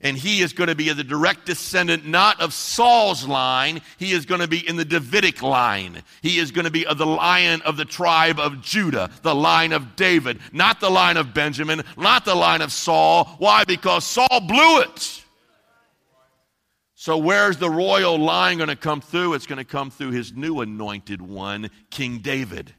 [0.03, 4.25] and he is going to be the direct descendant not of Saul's line, he is
[4.25, 6.03] going to be in the Davidic line.
[6.23, 9.73] He is going to be of the lion of the tribe of Judah, the line
[9.73, 13.27] of David, not the line of Benjamin, not the line of Saul.
[13.39, 13.65] Why?
[13.65, 15.25] Because Saul blew it.
[16.95, 19.33] So, where's the royal line going to come through?
[19.35, 22.75] It's going to come through his new anointed one, King David.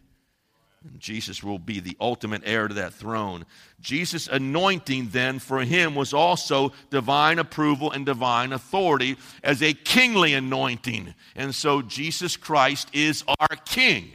[0.98, 3.46] Jesus will be the ultimate heir to that throne.
[3.80, 10.34] Jesus' anointing, then, for him was also divine approval and divine authority as a kingly
[10.34, 11.13] anointing.
[11.36, 14.12] And so Jesus Christ is our king.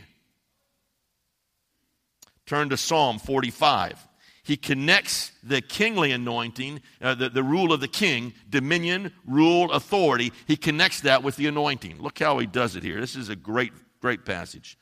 [2.47, 4.07] Turn to Psalm 45.
[4.43, 10.33] He connects the kingly anointing, uh, the, the rule of the king, dominion, rule, authority.
[10.47, 12.01] He connects that with the anointing.
[12.01, 13.01] Look how he does it here.
[13.01, 14.79] This is a great, great passage.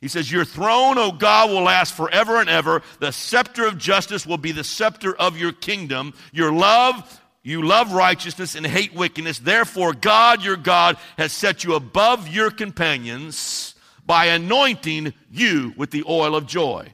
[0.00, 2.82] He says, Your throne, O God, will last forever and ever.
[3.00, 6.14] The scepter of justice will be the scepter of your kingdom.
[6.32, 9.38] Your love, you love righteousness and hate wickedness.
[9.38, 16.04] Therefore, God, your God, has set you above your companions by anointing you with the
[16.08, 16.92] oil of joy.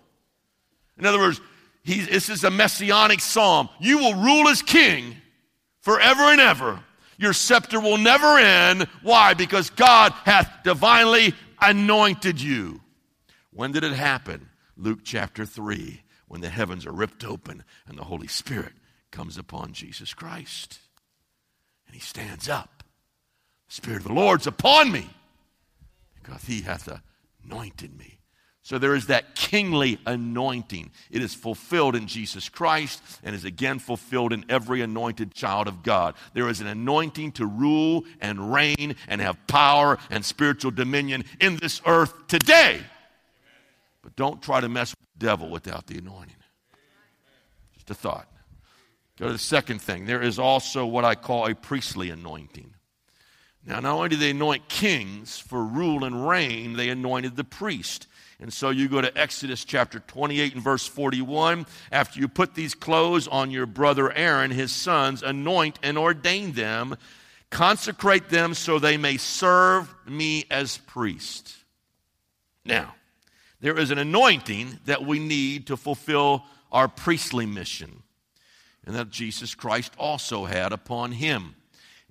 [0.99, 1.41] In other words,
[1.85, 3.69] this is a messianic psalm.
[3.81, 5.17] You will rule as king
[5.81, 6.81] forever and ever.
[7.19, 8.87] Your scepter will never end.
[9.03, 9.35] Why?
[9.35, 12.82] Because God hath divinely anointed you.
[13.53, 14.49] When did it happen?
[14.77, 18.73] Luke chapter 3, when the heavens are ripped open and the Holy Spirit
[19.11, 20.79] comes upon Jesus Christ.
[21.87, 22.83] And he stands up.
[23.69, 25.09] The Spirit of the Lord's upon me
[26.15, 26.89] because he hath
[27.45, 28.19] anointed me.
[28.65, 30.93] So there is that kingly anointing.
[31.11, 35.83] It is fulfilled in Jesus Christ and is again fulfilled in every anointed child of
[35.83, 36.15] God.
[36.33, 41.57] There is an anointing to rule and reign and have power and spiritual dominion in
[41.57, 42.81] this earth today.
[44.03, 46.37] But don't try to mess with the devil without the anointing.
[47.75, 48.29] Just a thought.
[49.19, 50.07] Go to the second thing.
[50.07, 52.75] There is also what I call a priestly anointing.
[53.65, 58.09] Now, not only do they anoint kings for rule and reign, they anointed the priest.
[58.41, 61.67] And so you go to Exodus chapter 28 and verse 41.
[61.93, 66.97] After you put these clothes on your brother Aaron, his sons, anoint and ordain them,
[67.51, 71.63] consecrate them so they may serve me as priests.
[72.65, 72.97] Now,
[73.63, 78.03] there is an anointing that we need to fulfill our priestly mission,
[78.85, 81.55] and that Jesus Christ also had upon him.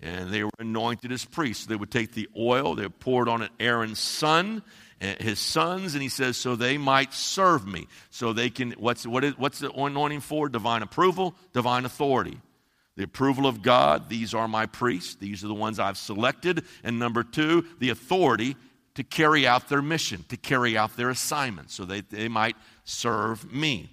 [0.01, 1.65] And they were anointed as priests.
[1.65, 4.63] They would take the oil, they poured on it Aaron's son,
[5.01, 7.87] eh, his sons, and he says, so they might serve me.
[8.09, 10.47] So they can, what's, what is, what's the anointing for?
[10.47, 12.39] Divine approval, divine authority.
[12.95, 16.63] The approval of God, these are my priests, these are the ones I've selected.
[16.83, 18.55] And number two, the authority
[19.01, 23.51] to carry out their mission, to carry out their assignment, so they, they might serve
[23.51, 23.89] me.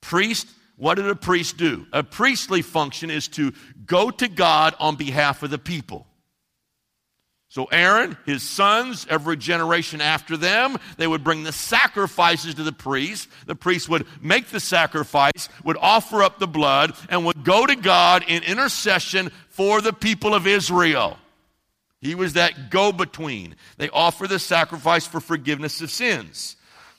[0.00, 1.86] Priest, what did a priest do?
[1.92, 3.52] A priestly function is to
[3.86, 6.06] go to God on behalf of the people.
[7.48, 12.72] So, Aaron, his sons, every generation after them, they would bring the sacrifices to the
[12.72, 13.28] priest.
[13.46, 17.74] The priest would make the sacrifice, would offer up the blood, and would go to
[17.76, 21.18] God in intercession for the people of Israel.
[22.00, 23.56] He was that go between.
[23.76, 26.56] They offer the sacrifice for forgiveness of sins.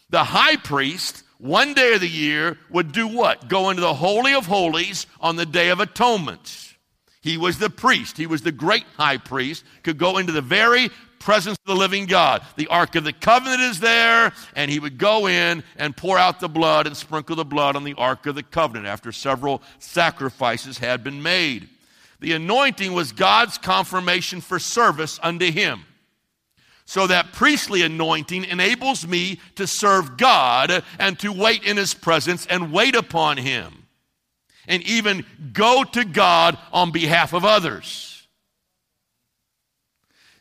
[0.09, 3.47] The high priest, one day of the year, would do what?
[3.47, 6.75] Go into the Holy of Holies on the Day of Atonement.
[7.21, 8.17] He was the priest.
[8.17, 12.07] He was the great high priest, could go into the very presence of the living
[12.07, 12.43] God.
[12.55, 16.39] The Ark of the Covenant is there, and he would go in and pour out
[16.39, 20.79] the blood and sprinkle the blood on the Ark of the Covenant after several sacrifices
[20.79, 21.69] had been made.
[22.21, 25.85] The anointing was God's confirmation for service unto him.
[26.85, 32.45] So that priestly anointing enables me to serve God and to wait in his presence
[32.45, 33.87] and wait upon him.
[34.67, 38.27] And even go to God on behalf of others.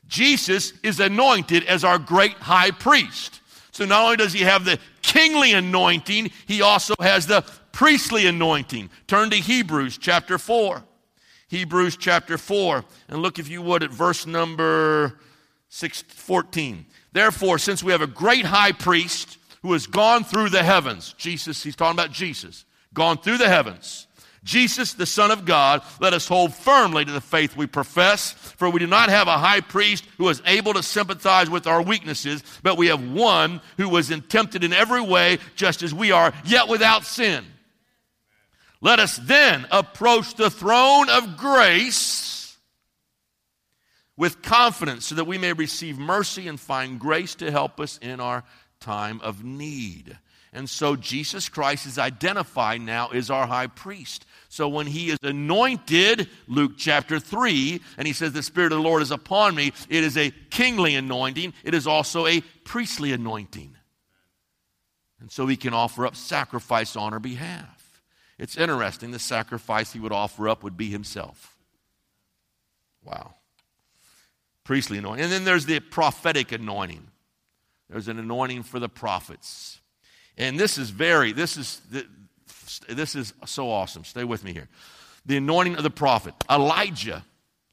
[0.06, 3.40] Jesus is anointed as our great high priest.
[3.70, 8.90] So not only does he have the kingly anointing, he also has the priestly anointing.
[9.06, 10.84] Turn to Hebrews chapter 4.
[11.50, 12.84] Hebrews chapter 4.
[13.08, 15.20] And look, if you would, at verse number
[15.68, 16.86] 6, 14.
[17.12, 21.62] Therefore, since we have a great high priest who has gone through the heavens, Jesus,
[21.62, 24.06] he's talking about Jesus, gone through the heavens
[24.42, 28.70] Jesus, the Son of God, let us hold firmly to the faith we profess, for
[28.70, 32.42] we do not have a high priest who is able to sympathize with our weaknesses,
[32.62, 36.68] but we have one who was tempted in every way, just as we are, yet
[36.68, 37.44] without sin.
[38.80, 42.56] Let us then approach the throne of grace
[44.16, 48.20] with confidence so that we may receive mercy and find grace to help us in
[48.20, 48.44] our
[48.80, 50.18] time of need.
[50.52, 54.26] And so Jesus Christ is identified now as our high priest.
[54.48, 58.84] So when he is anointed, Luke chapter 3, and he says, The Spirit of the
[58.84, 63.76] Lord is upon me, it is a kingly anointing, it is also a priestly anointing.
[65.20, 67.79] And so he can offer up sacrifice on our behalf.
[68.40, 71.58] It's interesting, the sacrifice he would offer up would be himself.
[73.04, 73.34] Wow.
[74.64, 75.24] Priestly anointing.
[75.24, 77.06] And then there's the prophetic anointing.
[77.90, 79.80] There's an anointing for the prophets.
[80.38, 81.82] And this is very, this is,
[82.88, 84.04] this is so awesome.
[84.04, 84.68] Stay with me here.
[85.26, 86.32] The anointing of the prophet.
[86.48, 87.26] Elijah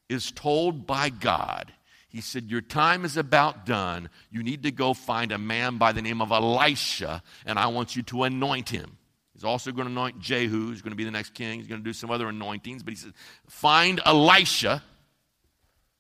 [0.10, 1.72] is told by God,
[2.10, 4.10] he said, Your time is about done.
[4.32, 7.96] You need to go find a man by the name of Elisha, and I want
[7.96, 8.97] you to anoint him.
[9.38, 11.60] He's also going to anoint Jehu, who's going to be the next king.
[11.60, 13.14] He's going to do some other anointings, but he says,
[13.48, 14.82] Find Elisha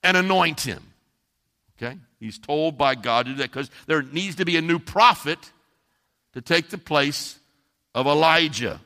[0.01, 0.81] and anoint him.
[1.77, 1.99] Okay?
[2.19, 5.37] He's told by God to do that because there needs to be a new prophet
[6.33, 7.37] to take the place
[7.93, 8.81] of Elijah.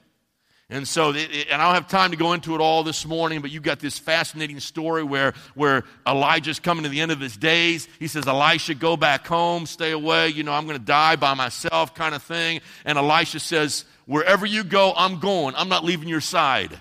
[0.70, 3.52] And so, and I don't have time to go into it all this morning, but
[3.52, 7.88] you've got this fascinating story where, where Elijah's coming to the end of his days.
[8.00, 10.30] He says, Elisha, go back home, stay away.
[10.30, 12.62] You know, I'm going to die by myself, kind of thing.
[12.84, 15.56] And Elisha says, Wherever you go, I'm going.
[15.56, 16.80] I'm not leaving your side.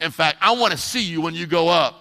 [0.00, 2.00] In fact, I want to see you when you go up.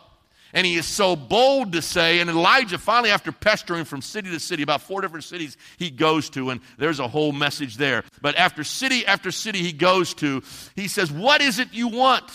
[0.56, 4.40] And he is so bold to say, and Elijah finally, after pestering from city to
[4.40, 8.04] city, about four different cities he goes to, and there's a whole message there.
[8.22, 10.44] But after city after city he goes to,
[10.76, 12.32] he says, What is it you want?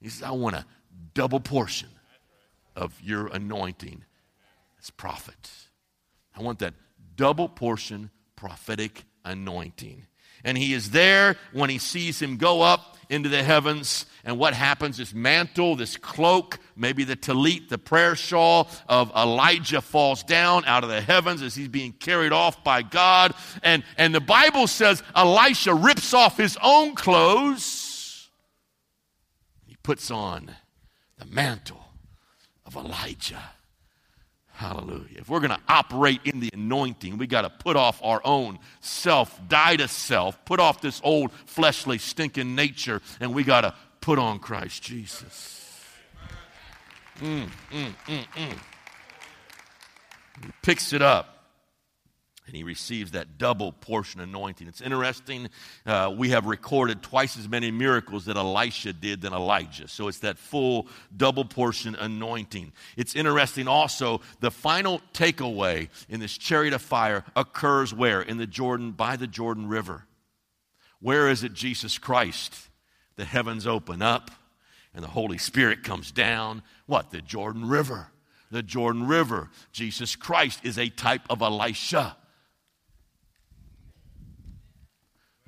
[0.00, 0.66] He says, I want a
[1.14, 1.88] double portion
[2.74, 4.04] of your anointing
[4.80, 5.50] as prophet.
[6.36, 6.74] I want that
[7.14, 10.06] double portion prophetic anointing.
[10.44, 14.06] And he is there when he sees him go up into the heavens.
[14.24, 14.98] And what happens?
[14.98, 20.84] This mantle, this cloak, maybe the talit, the prayer shawl of Elijah falls down out
[20.84, 23.34] of the heavens as he's being carried off by God.
[23.62, 28.28] And, and the Bible says Elisha rips off his own clothes.
[29.66, 30.50] He puts on
[31.18, 31.84] the mantle
[32.66, 33.42] of Elijah.
[34.58, 35.18] Hallelujah.
[35.18, 38.58] If we're going to operate in the anointing, we got to put off our own
[38.80, 43.72] self, die to self, put off this old fleshly, stinking nature, and we got to
[44.00, 45.84] put on Christ Jesus.
[47.20, 48.58] Mm, mm, mm, mm.
[50.62, 51.37] Picks it up
[52.48, 54.66] and he receives that double portion anointing.
[54.66, 55.48] It's interesting.
[55.86, 59.86] Uh, we have recorded twice as many miracles that Elisha did than Elijah.
[59.86, 62.72] So it's that full double portion anointing.
[62.96, 68.22] It's interesting also, the final takeaway in this chariot of fire occurs where?
[68.22, 70.06] In the Jordan, by the Jordan River.
[71.00, 72.54] Where is it Jesus Christ?
[73.16, 74.30] The heavens open up
[74.94, 76.62] and the Holy Spirit comes down.
[76.86, 77.10] What?
[77.10, 78.10] The Jordan River.
[78.50, 79.50] The Jordan River.
[79.70, 82.16] Jesus Christ is a type of Elisha.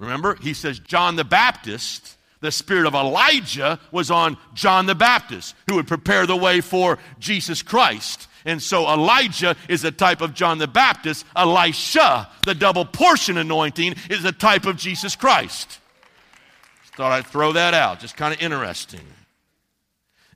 [0.01, 5.55] Remember, he says John the Baptist, the spirit of Elijah was on John the Baptist,
[5.69, 8.27] who would prepare the way for Jesus Christ.
[8.47, 11.27] And so Elijah is a type of John the Baptist.
[11.37, 15.79] Elisha, the double portion anointing, is a type of Jesus Christ.
[16.81, 18.01] Just thought I'd throw that out.
[18.01, 19.05] Just kind of interesting.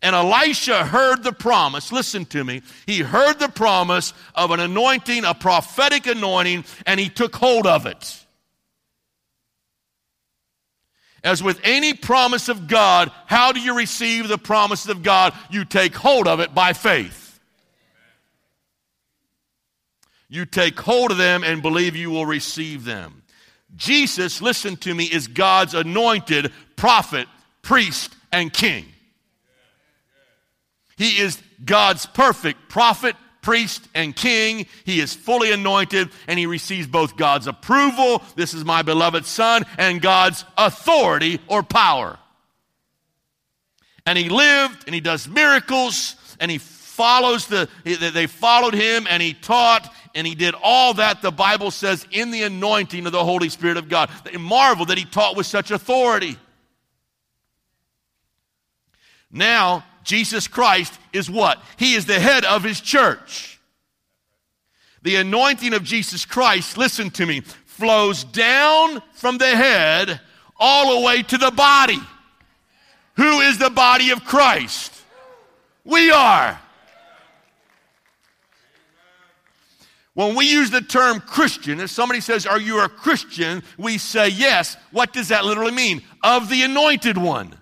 [0.03, 1.91] And Elisha heard the promise.
[1.91, 2.61] Listen to me.
[2.85, 7.87] He heard the promise of an anointing, a prophetic anointing, and he took hold of
[7.87, 8.24] it.
[11.25, 15.33] As with any promise of God, how do you receive the promises of God?
[15.51, 17.41] You take hold of it by faith.
[20.29, 23.23] You take hold of them and believe you will receive them.
[23.75, 27.27] Jesus, listen to me, is God's anointed prophet,
[27.63, 28.85] priest, and king.
[30.97, 34.67] He is God's perfect prophet, priest and king.
[34.85, 39.65] He is fully anointed and he receives both God's approval, this is my beloved son,
[39.79, 42.19] and God's authority or power.
[44.07, 49.23] And he lived and he does miracles and he follows the, they followed him and
[49.23, 53.25] he taught and he did all that the Bible says in the anointing of the
[53.25, 54.11] Holy Spirit of God.
[54.25, 56.39] They marvel that he taught with such authority.
[59.31, 61.63] Now, Jesus Christ is what?
[61.77, 63.59] He is the head of his church.
[65.03, 70.21] The anointing of Jesus Christ, listen to me, flows down from the head
[70.57, 72.01] all the way to the body.
[73.17, 74.93] Who is the body of Christ?
[75.85, 76.59] We are.
[80.15, 83.63] When we use the term Christian, if somebody says, Are you a Christian?
[83.77, 84.77] we say yes.
[84.93, 86.03] What does that literally mean?
[86.23, 87.59] Of the anointed one.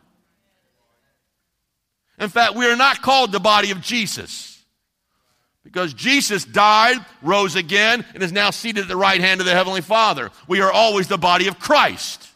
[2.22, 4.62] In fact, we are not called the body of Jesus.
[5.64, 9.52] Because Jesus died, rose again, and is now seated at the right hand of the
[9.52, 10.30] Heavenly Father.
[10.46, 12.28] We are always the body of Christ.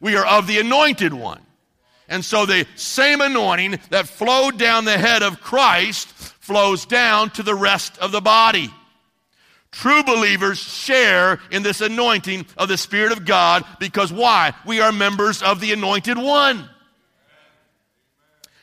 [0.00, 1.40] We are of the anointed one.
[2.08, 7.42] And so the same anointing that flowed down the head of Christ flows down to
[7.42, 8.72] the rest of the body.
[9.72, 14.52] True believers share in this anointing of the Spirit of God because why?
[14.64, 16.68] We are members of the anointed one.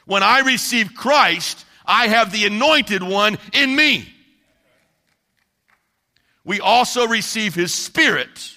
[0.09, 4.11] When I receive Christ, I have the anointed one in me.
[6.43, 8.55] We also receive his spirit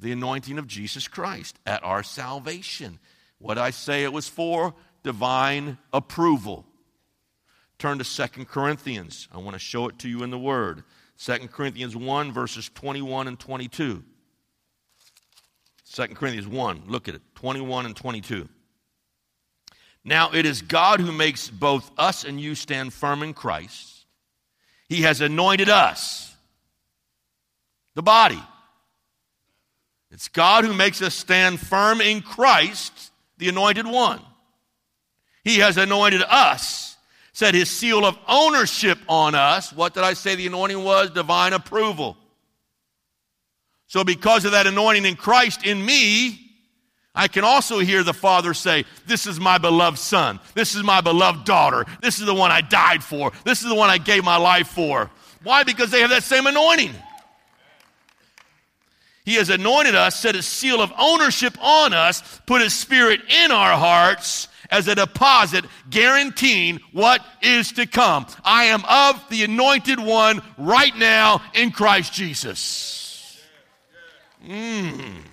[0.00, 3.00] the anointing of Jesus Christ at our salvation.
[3.38, 4.72] What I say it was for?
[5.02, 6.64] Divine approval.
[7.76, 9.26] Turn to Second Corinthians.
[9.32, 10.84] I want to show it to you in the Word.
[11.16, 14.04] Second Corinthians 1, verses 21 and 22.
[15.92, 18.48] 2 Corinthians 1, look at it, 21 and 22.
[20.08, 24.06] Now it is God who makes both us and you stand firm in Christ.
[24.88, 26.34] He has anointed us,
[27.94, 28.42] the body.
[30.10, 34.22] It's God who makes us stand firm in Christ, the anointed one.
[35.44, 36.96] He has anointed us,
[37.34, 39.74] set his seal of ownership on us.
[39.74, 41.10] What did I say the anointing was?
[41.10, 42.16] Divine approval.
[43.88, 46.47] So, because of that anointing in Christ in me,
[47.18, 50.38] I can also hear the Father say, This is my beloved Son.
[50.54, 51.84] This is my beloved daughter.
[52.00, 53.32] This is the one I died for.
[53.44, 55.10] This is the one I gave my life for.
[55.42, 55.64] Why?
[55.64, 56.94] Because they have that same anointing.
[59.24, 63.50] He has anointed us, set a seal of ownership on us, put his spirit in
[63.50, 68.26] our hearts as a deposit guaranteeing what is to come.
[68.44, 73.40] I am of the anointed one right now in Christ Jesus.
[74.46, 75.24] Mm.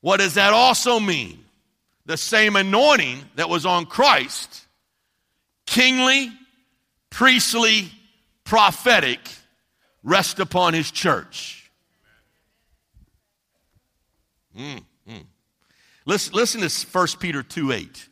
[0.00, 1.44] What does that also mean?
[2.04, 4.64] The same anointing that was on Christ,
[5.66, 6.30] kingly,
[7.10, 7.90] priestly,
[8.44, 9.20] prophetic,
[10.02, 11.70] rest upon his church.
[14.56, 15.16] Mm-hmm.
[16.06, 18.08] Listen, listen to 1 Peter 2 8.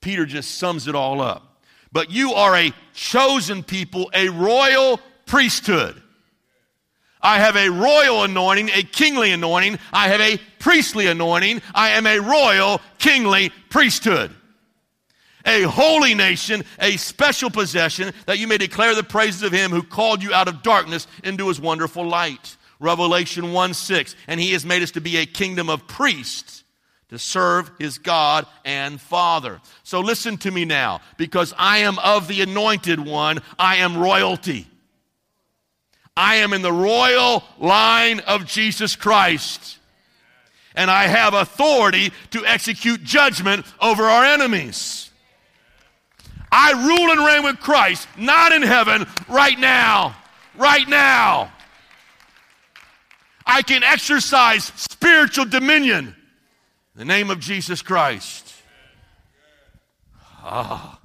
[0.00, 1.62] Peter just sums it all up.
[1.92, 6.02] But you are a chosen people, a royal priesthood
[7.22, 9.78] I have a royal anointing, a kingly anointing.
[9.92, 11.62] I have a priestly anointing.
[11.74, 14.34] I am a royal, kingly priesthood.
[15.46, 19.82] A holy nation, a special possession, that you may declare the praises of him who
[19.82, 22.56] called you out of darkness into his wonderful light.
[22.78, 24.16] Revelation 1 6.
[24.26, 26.64] And he has made us to be a kingdom of priests
[27.10, 29.60] to serve his God and Father.
[29.82, 34.68] So listen to me now, because I am of the anointed one, I am royalty.
[36.20, 39.78] I am in the royal line of Jesus Christ.
[40.74, 45.10] And I have authority to execute judgment over our enemies.
[46.52, 50.14] I rule and reign with Christ, not in heaven, right now.
[50.58, 51.50] Right now.
[53.46, 56.14] I can exercise spiritual dominion in
[56.96, 58.54] the name of Jesus Christ.
[60.44, 61.00] Ah.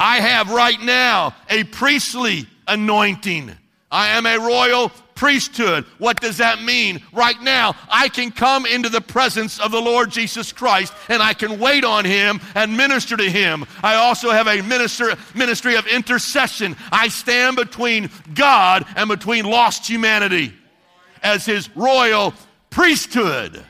[0.00, 3.54] I have right now a priestly anointing.
[3.90, 5.84] I am a royal priesthood.
[5.98, 7.02] What does that mean?
[7.12, 11.34] Right now, I can come into the presence of the Lord Jesus Christ and I
[11.34, 13.66] can wait on him and minister to him.
[13.82, 16.76] I also have a minister, ministry of intercession.
[16.92, 20.52] I stand between God and between lost humanity
[21.22, 22.32] as his royal
[22.70, 23.64] priesthood.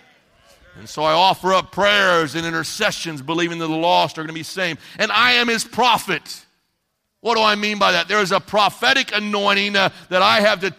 [0.79, 4.35] And so I offer up prayers and intercessions, believing that the lost are going to
[4.35, 4.81] be saved.
[4.99, 6.45] And I am his prophet.
[7.21, 8.07] What do I mean by that?
[8.07, 10.73] There is a prophetic anointing uh, that I have to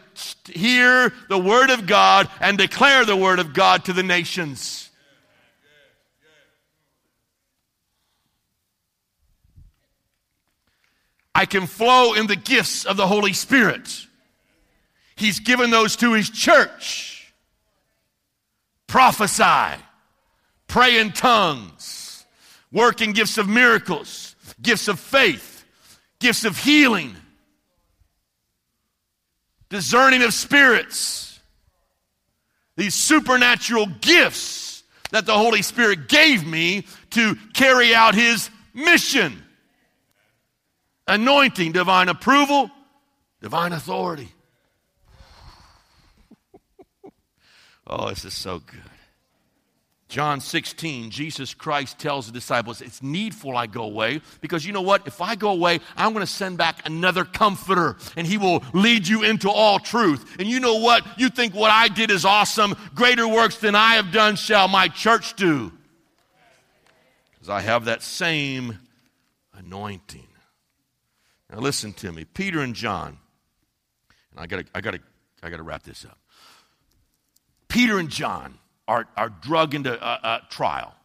[0.51, 4.89] hear the Word of God and declare the Word of God to the nations.
[11.35, 14.07] I can flow in the gifts of the Holy Spirit.
[15.15, 17.33] He's given those to His church.
[18.87, 19.81] Prophesy,
[20.67, 22.25] pray in tongues,
[22.71, 25.58] work in gifts of miracles, gifts of faith
[26.19, 27.15] gifts of healing,
[29.69, 31.39] discerning of spirits,
[32.75, 39.43] these supernatural gifts that the Holy Spirit gave me to carry out His mission.
[41.07, 42.69] Anointing, divine approval,
[43.41, 44.29] divine authority.
[47.87, 48.88] oh, this is so good.
[50.09, 54.81] John 16, Jesus Christ tells the disciples, It's needful I go away because you know
[54.81, 55.05] what?
[55.05, 59.07] If I go away, I'm going to send back another comforter and he will lead
[59.07, 60.37] you into all truth.
[60.39, 61.05] And you know what?
[61.19, 62.75] You think what I did is awesome.
[62.95, 65.71] Greater works than I have done shall my church do.
[67.33, 68.79] Because I have that same
[69.53, 70.27] anointing.
[71.51, 72.25] Now listen to me.
[72.25, 73.19] Peter and John,
[74.31, 74.95] and I got I got
[75.43, 76.17] I got to wrap this up.
[77.67, 78.58] Peter and John
[78.89, 80.95] are, drug into a, a trial.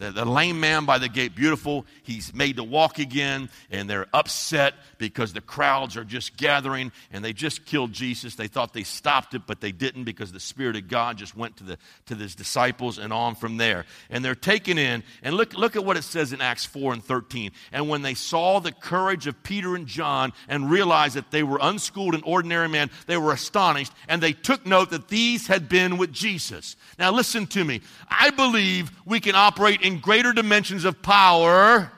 [0.00, 1.84] The, the, lame man by the gate, beautiful.
[2.02, 7.22] He's made to walk again, and they're upset because the crowds are just gathering and
[7.22, 8.34] they just killed Jesus.
[8.34, 11.58] They thought they stopped it, but they didn't because the Spirit of God just went
[11.58, 13.84] to, the, to his disciples and on from there.
[14.08, 17.04] And they're taken in, and look, look at what it says in Acts 4 and
[17.04, 17.50] 13.
[17.70, 21.58] And when they saw the courage of Peter and John and realized that they were
[21.60, 25.98] unschooled and ordinary men, they were astonished, and they took note that these had been
[25.98, 26.76] with Jesus.
[26.98, 27.82] Now, listen to me.
[28.08, 31.90] I believe we can operate in greater dimensions of power,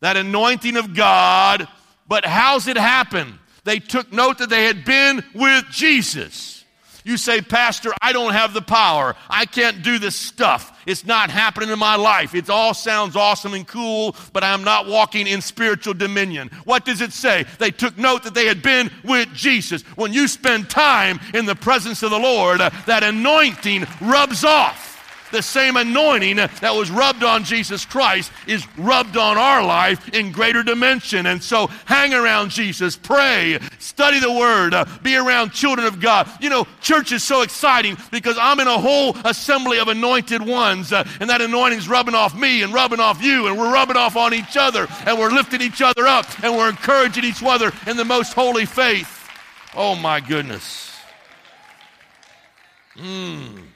[0.00, 1.66] that anointing of God.
[2.06, 3.38] But how's it happen?
[3.64, 6.64] They took note that they had been with Jesus.
[7.06, 9.14] You say, Pastor, I don't have the power.
[9.28, 10.82] I can't do this stuff.
[10.86, 12.34] It's not happening in my life.
[12.34, 16.50] It all sounds awesome and cool, but I'm not walking in spiritual dominion.
[16.64, 17.44] What does it say?
[17.58, 19.82] They took note that they had been with Jesus.
[19.96, 24.93] When you spend time in the presence of the Lord, that anointing rubs off
[25.32, 30.32] the same anointing that was rubbed on Jesus Christ is rubbed on our life in
[30.32, 31.26] greater dimension.
[31.26, 36.28] And so hang around Jesus, pray, study the word, uh, be around children of God.
[36.40, 40.92] You know, church is so exciting because I'm in a whole assembly of anointed ones,
[40.92, 44.16] uh, and that anointing's rubbing off me and rubbing off you, and we're rubbing off
[44.16, 47.96] on each other, and we're lifting each other up, and we're encouraging each other in
[47.96, 49.28] the most holy faith.
[49.74, 50.92] Oh my goodness.
[52.96, 53.73] Hmm.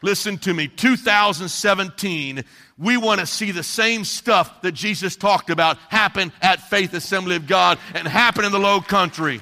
[0.00, 2.44] Listen to me, 2017,
[2.78, 7.34] we want to see the same stuff that Jesus talked about happen at Faith Assembly
[7.34, 9.40] of God and happen in the low country.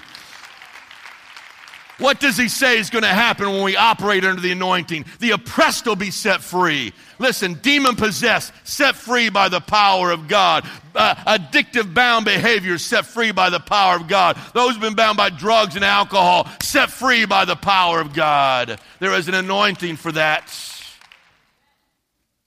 [1.99, 5.07] What does he say is going to happen when we operate under the anointing?
[5.19, 6.93] The oppressed will be set free.
[7.19, 10.69] Listen, demon possessed, set free by the power of God.
[10.95, 14.39] Uh, addictive bound behaviors set free by the power of God.
[14.53, 18.79] Those who've been bound by drugs and alcohol, set free by the power of God.
[19.01, 20.55] There is an anointing for that.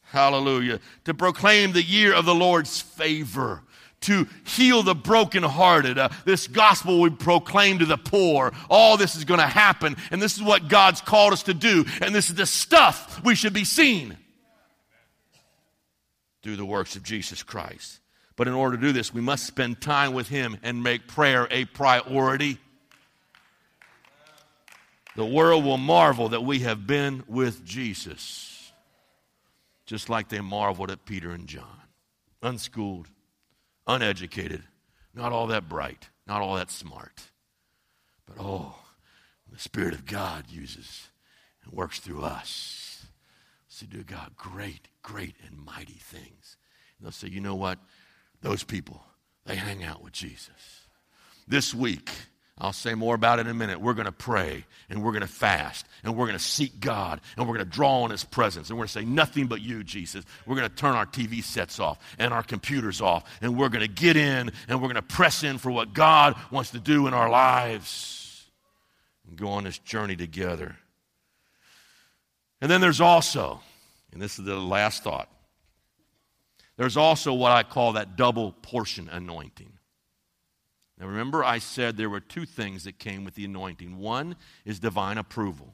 [0.03, 0.79] Hallelujah.
[1.05, 3.63] To proclaim the year of the Lord's favor
[4.01, 5.97] to heal the brokenhearted.
[5.97, 8.53] Uh, this gospel we proclaim to the poor.
[8.69, 11.85] All this is going to happen, and this is what God's called us to do,
[12.01, 14.15] and this is the stuff we should be seeing
[16.41, 17.99] through the works of Jesus Christ.
[18.35, 21.47] But in order to do this, we must spend time with Him and make prayer
[21.51, 22.57] a priority.
[25.17, 28.71] The world will marvel that we have been with Jesus,
[29.85, 31.81] just like they marveled at Peter and John,
[32.41, 33.09] unschooled
[33.89, 34.63] uneducated,
[35.13, 37.23] not all that bright, not all that smart.
[38.25, 38.75] But oh,
[39.51, 41.09] the Spirit of God uses
[41.63, 43.05] and works through us
[43.79, 46.57] to do God great, great, and mighty things.
[46.97, 47.79] And they'll say, you know what?
[48.41, 49.01] Those people,
[49.45, 50.87] they hang out with Jesus.
[51.47, 52.11] This week,
[52.61, 53.79] I'll say more about it in a minute.
[53.79, 57.21] We're going to pray and we're going to fast and we're going to seek God
[57.37, 59.61] and we're going to draw on His presence and we're going to say, Nothing but
[59.61, 60.25] you, Jesus.
[60.45, 63.87] We're going to turn our TV sets off and our computers off and we're going
[63.87, 67.07] to get in and we're going to press in for what God wants to do
[67.07, 68.45] in our lives
[69.27, 70.75] and go on this journey together.
[72.61, 73.61] And then there's also,
[74.11, 75.29] and this is the last thought,
[76.75, 79.78] there's also what I call that double portion anointing.
[80.99, 83.97] Now, remember, I said there were two things that came with the anointing.
[83.97, 84.35] One
[84.65, 85.73] is divine approval.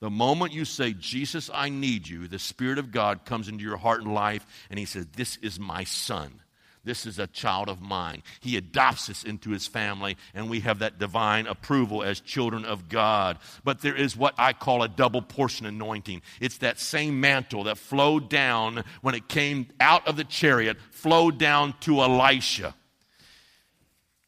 [0.00, 3.76] The moment you say, Jesus, I need you, the Spirit of God comes into your
[3.76, 6.40] heart and life, and He says, This is my son.
[6.84, 8.24] This is a child of mine.
[8.40, 12.88] He adopts us into his family, and we have that divine approval as children of
[12.88, 13.38] God.
[13.62, 16.22] But there is what I call a double portion anointing.
[16.40, 21.38] It's that same mantle that flowed down when it came out of the chariot, flowed
[21.38, 22.74] down to Elisha.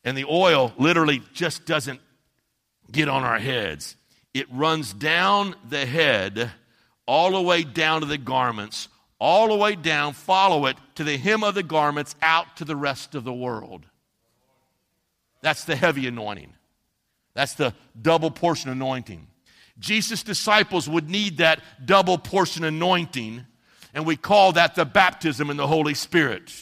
[0.04, 2.00] And the oil literally just doesn't
[2.90, 3.96] get on our heads.
[4.34, 6.50] It runs down the head,
[7.06, 8.88] all the way down to the garments,
[9.18, 12.76] all the way down, follow it to the hem of the garments, out to the
[12.76, 13.86] rest of the world.
[15.40, 16.52] That's the heavy anointing.
[17.34, 19.26] That's the double portion anointing.
[19.78, 23.44] Jesus' disciples would need that double portion anointing,
[23.92, 26.52] and we call that the baptism in the Holy Spirit.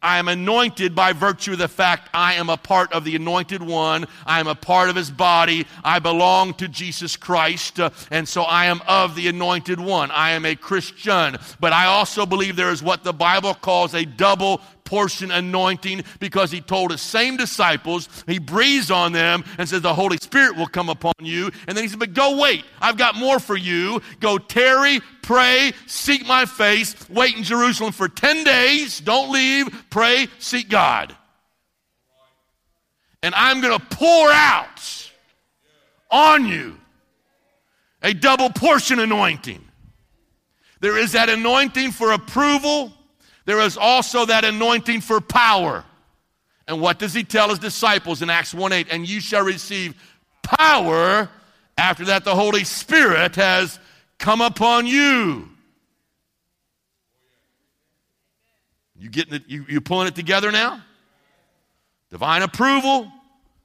[0.00, 3.62] I am anointed by virtue of the fact I am a part of the anointed
[3.62, 4.06] one.
[4.24, 5.66] I am a part of his body.
[5.82, 7.80] I belong to Jesus Christ.
[7.80, 10.12] Uh, and so I am of the anointed one.
[10.12, 11.36] I am a Christian.
[11.58, 16.50] But I also believe there is what the Bible calls a double portion anointing because
[16.50, 20.66] he told his same disciples, he breathes on them and says, The Holy Spirit will
[20.66, 21.50] come upon you.
[21.66, 24.00] And then he said, But go wait, I've got more for you.
[24.20, 30.26] Go tarry, pray, seek my face, wait in Jerusalem for 10 days, don't leave, pray,
[30.38, 31.14] seek God.
[33.22, 35.12] And I'm going to pour out
[36.10, 36.78] on you
[38.02, 39.62] a double portion anointing.
[40.80, 42.92] There is that anointing for approval
[43.48, 45.82] there is also that anointing for power.
[46.66, 48.88] And what does he tell his disciples in Acts 1 8?
[48.90, 49.94] And you shall receive
[50.42, 51.30] power.
[51.78, 53.78] After that, the Holy Spirit has
[54.18, 55.48] come upon you.
[58.98, 59.42] You getting it?
[59.46, 60.82] You, you pulling it together now?
[62.10, 63.12] Divine approval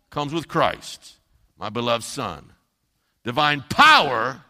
[0.10, 1.14] comes with Christ,
[1.58, 2.52] my beloved Son.
[3.24, 4.44] Divine power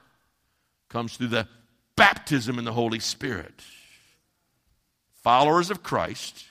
[0.89, 1.47] comes through the
[1.95, 3.61] baptism in the Holy Spirit
[5.23, 6.45] followers of Christ,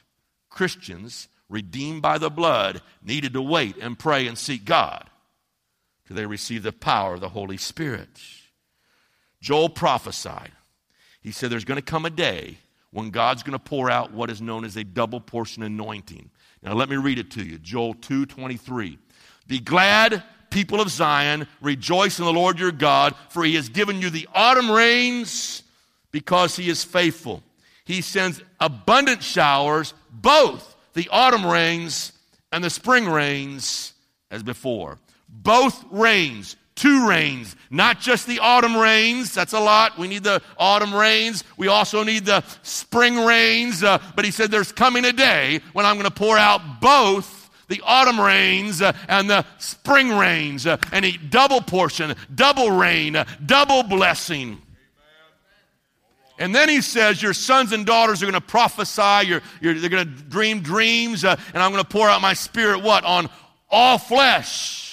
[0.49, 5.09] Christians, redeemed by the blood, needed to wait and pray and seek God
[6.07, 8.09] till they receive the power of the Holy Spirit.
[9.43, 10.53] Joel prophesied.
[11.21, 12.59] He said there's going to come a day
[12.93, 16.31] when God's going to pour out what is known as a double portion anointing.
[16.63, 17.59] Now let me read it to you.
[17.59, 18.99] Joel 2:23.
[19.49, 24.01] Be glad, people of Zion, rejoice in the Lord your God, for he has given
[24.01, 25.65] you the autumn rains
[26.13, 27.43] because he is faithful.
[27.85, 32.13] He sends abundant showers, both the autumn rains
[32.53, 33.93] and the spring rains
[34.31, 34.99] as before.
[35.29, 39.33] Both rains, two rains, not just the autumn rains.
[39.33, 39.97] That's a lot.
[39.97, 41.45] We need the autumn rains.
[41.57, 43.85] We also need the spring rains.
[43.85, 47.51] Uh, but he said there's coming a day when I'm going to pour out both
[47.69, 53.15] the autumn rains uh, and the spring rains uh, and a double portion, double rain,
[53.15, 54.61] uh, double blessing.
[56.41, 59.89] And then he says, Your sons and daughters are going to prophesy, you're, you're, they're
[59.89, 63.05] going to dream dreams, and I'm going to pour out my spirit, what?
[63.05, 63.31] On
[63.71, 64.92] all flesh.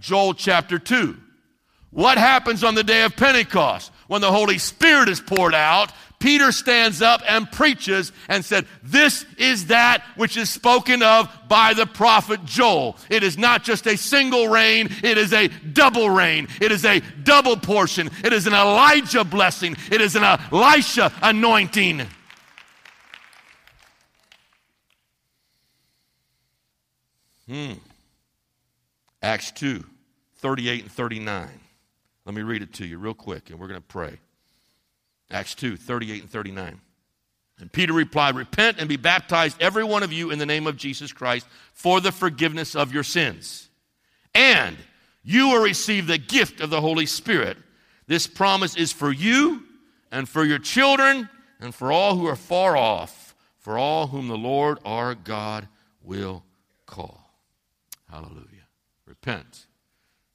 [0.00, 1.16] Joel chapter 2.
[1.90, 3.90] What happens on the day of Pentecost?
[4.06, 9.24] When the Holy Spirit is poured out, Peter stands up and preaches and said, This
[9.38, 12.96] is that which is spoken of by the prophet Joel.
[13.10, 16.48] It is not just a single rain, it is a double rain.
[16.60, 18.10] It is a double portion.
[18.24, 19.76] It is an Elijah blessing.
[19.90, 22.06] It is an Elisha anointing.
[27.48, 27.72] Hmm.
[29.26, 29.82] Acts 2,
[30.36, 31.48] 38 and 39.
[32.26, 34.20] Let me read it to you real quick, and we're going to pray.
[35.32, 36.80] Acts 2 38 and 39.
[37.58, 40.76] And Peter replied, Repent and be baptized, every one of you, in the name of
[40.76, 43.68] Jesus Christ, for the forgiveness of your sins.
[44.32, 44.76] And
[45.24, 47.56] you will receive the gift of the Holy Spirit.
[48.06, 49.64] This promise is for you
[50.12, 54.36] and for your children and for all who are far off, for all whom the
[54.36, 55.66] Lord our God
[56.00, 56.44] will
[56.86, 57.28] call.
[58.08, 58.55] Hallelujah.
[59.26, 59.66] Repent,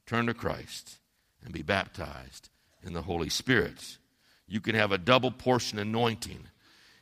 [0.05, 0.99] turn to Christ,
[1.43, 2.49] and be baptized
[2.83, 3.97] in the Holy Spirit
[4.51, 6.49] you can have a double portion anointing.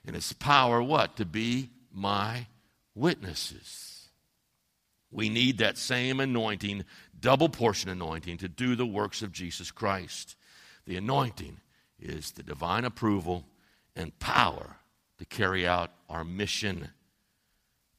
[0.05, 1.17] And its power, what?
[1.17, 2.45] To be my
[2.93, 4.09] witnesses.
[5.09, 6.85] We need that same anointing,
[7.19, 10.35] double portion anointing, to do the works of Jesus Christ.
[10.85, 11.57] The anointing
[11.99, 13.45] is the divine approval
[13.95, 14.75] and power
[15.17, 16.89] to carry out our mission,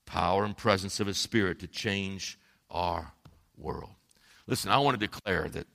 [0.07, 2.39] power and presence of His Spirit to change
[2.71, 3.15] our
[3.61, 3.91] world.
[4.47, 5.67] Listen, I want to declare that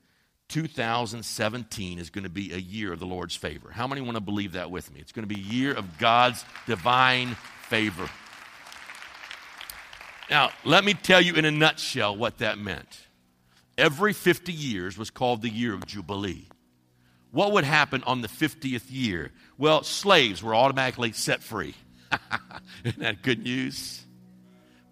[0.50, 3.72] 2017 is going to be a year of the Lord's favor.
[3.72, 5.00] How many want to believe that with me?
[5.00, 7.36] It's going to be a year of God's divine
[7.68, 8.10] favor.
[10.30, 13.08] Now, let me tell you in a nutshell what that meant.
[13.78, 16.48] Every 50 years was called the year of Jubilee.
[17.32, 19.32] What would happen on the 50th year?
[19.58, 21.76] Well, slaves were automatically set free.
[22.86, 24.05] Isn't that good news?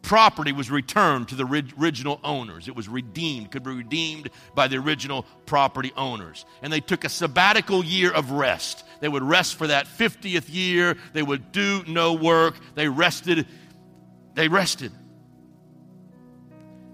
[0.04, 1.45] Property was returned to the
[1.80, 2.68] original owners.
[2.68, 6.45] It was redeemed, could be redeemed by the original property owners.
[6.62, 8.86] And they took a sabbatical year of rest.
[8.99, 10.97] They would rest for that 50th year.
[11.14, 12.56] They would do no work.
[12.76, 13.47] They rested.
[14.36, 14.91] They rested.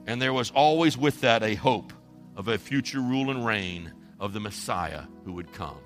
[0.05, 1.91] And there was always with that a hope
[2.36, 5.80] of a future rule and reign of the Messiah who would come.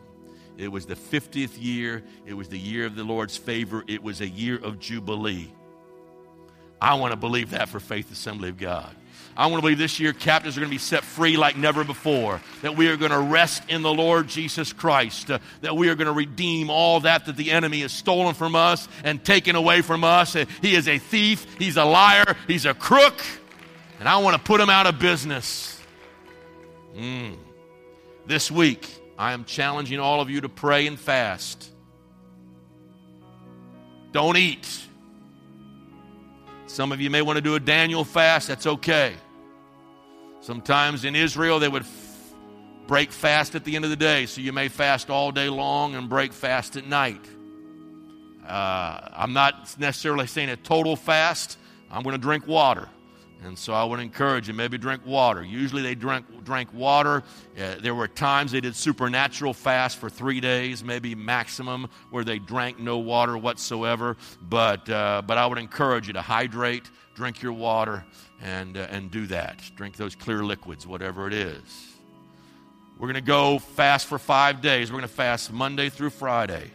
[0.58, 2.04] It was the 50th year.
[2.26, 3.84] It was the year of the Lord's favor.
[3.88, 5.54] It was a year of Jubilee.
[6.84, 8.94] I want to believe that for Faith Assembly of God.
[9.38, 11.86] I want to believe this year captives are going to be set free like never
[11.86, 12.42] before.
[12.62, 15.32] That we are going to rest in the Lord Jesus Christ.
[15.32, 18.54] Uh, that we are going to redeem all that that the enemy has stolen from
[18.54, 20.36] us and taken away from us.
[20.36, 21.48] Uh, he is a thief.
[21.58, 22.36] He's a liar.
[22.48, 23.22] He's a crook.
[24.00, 25.80] And I want to put him out of business.
[26.98, 27.38] Mm.
[28.26, 31.72] This week, I am challenging all of you to pray and fast.
[34.12, 34.68] Don't eat.
[36.74, 38.48] Some of you may want to do a Daniel fast.
[38.48, 39.14] That's okay.
[40.42, 42.34] Sometimes in Israel, they would f-
[42.88, 44.26] break fast at the end of the day.
[44.26, 47.24] So you may fast all day long and break fast at night.
[48.44, 51.60] Uh, I'm not necessarily saying a total fast.
[51.92, 52.90] I'm going to drink water.
[53.46, 55.44] And so I would encourage you, maybe drink water.
[55.44, 57.24] Usually they drank, drank water.
[57.58, 62.40] Uh, there were times they did supernatural fast for three days, maybe maximum, where they
[62.40, 64.16] drank no water whatsoever.
[64.42, 68.06] But, uh, but I would encourage you to hydrate, drink your water,
[68.42, 69.62] and, uh, and do that.
[69.76, 71.90] Drink those clear liquids, whatever it is.
[72.98, 74.90] We're going to go fast for five days.
[74.90, 76.72] We're going to fast Monday through Friday.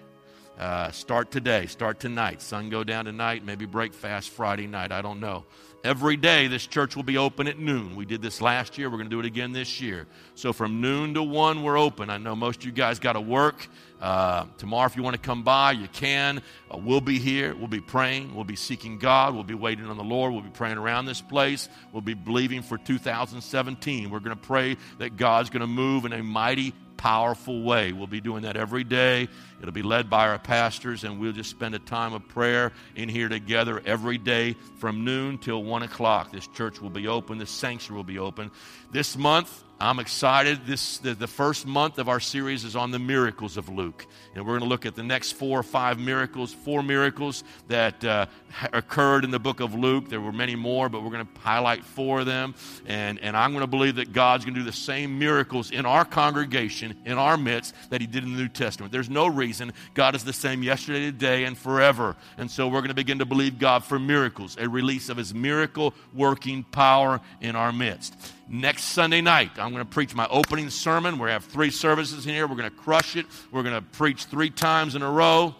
[0.58, 2.42] Uh, start today, start tonight.
[2.42, 4.90] Sun go down tonight, maybe break fast Friday night.
[4.90, 5.44] I don't know.
[5.84, 7.94] Every day, this church will be open at noon.
[7.94, 8.90] We did this last year.
[8.90, 10.08] We're going to do it again this year.
[10.34, 12.10] So from noon to 1, we're open.
[12.10, 13.68] I know most of you guys got to work.
[14.00, 16.42] Uh, tomorrow, if you want to come by, you can.
[16.68, 17.54] Uh, we'll be here.
[17.54, 18.34] We'll be praying.
[18.34, 19.34] We'll be seeking God.
[19.34, 20.32] We'll be waiting on the Lord.
[20.32, 21.68] We'll be praying around this place.
[21.92, 24.10] We'll be believing for 2017.
[24.10, 27.92] We're going to pray that God's going to move in a mighty powerful way.
[27.92, 29.28] We'll be doing that every day.
[29.60, 33.08] It'll be led by our pastors, and we'll just spend a time of prayer in
[33.08, 36.32] here together every day from noon till 1 o'clock.
[36.32, 38.50] This church will be open, this sanctuary will be open.
[38.92, 40.66] This month, I'm excited.
[40.66, 44.44] This the, the, first month of our series is on the miracles of Luke, and
[44.44, 48.26] we're going to look at the next four or five miracles, four miracles that uh,
[48.72, 50.08] occurred in the book of Luke.
[50.08, 52.56] There were many more, but we're going to highlight four of them,
[52.86, 55.86] and and I'm going to believe that God's going to do the same miracles in
[55.86, 58.90] our congregation, in our midst, that He did in the New Testament.
[58.90, 59.47] There's no reason
[59.94, 63.26] God is the same yesterday, today, and forever, and so we're going to begin to
[63.26, 68.14] believe God for miracles, a release of His miracle working power in our midst
[68.48, 69.52] next Sunday night.
[69.58, 71.18] I'm going to preach my opening sermon.
[71.18, 72.46] We're have three services in here.
[72.46, 73.26] We're going to crush it.
[73.52, 75.54] We're going to preach three times in a row.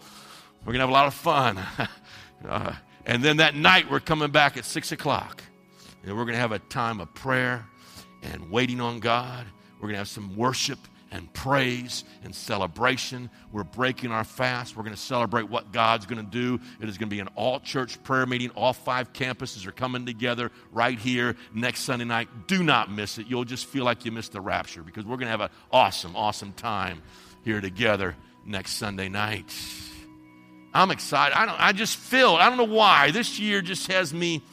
[0.61, 1.59] We're going to have a lot of fun.
[2.47, 2.73] uh,
[3.05, 5.43] and then that night, we're coming back at 6 o'clock.
[6.03, 7.65] And we're going to have a time of prayer
[8.21, 9.45] and waiting on God.
[9.75, 10.79] We're going to have some worship
[11.11, 13.29] and praise and celebration.
[13.51, 14.75] We're breaking our fast.
[14.75, 16.59] We're going to celebrate what God's going to do.
[16.81, 18.49] It is going to be an all church prayer meeting.
[18.51, 22.27] All five campuses are coming together right here next Sunday night.
[22.47, 23.27] Do not miss it.
[23.27, 26.15] You'll just feel like you missed the rapture because we're going to have an awesome,
[26.15, 27.01] awesome time
[27.43, 29.53] here together next Sunday night.
[30.73, 31.35] I'm excited.
[31.35, 33.11] I, don't, I just feel, I don't know why.
[33.11, 34.43] This year just has me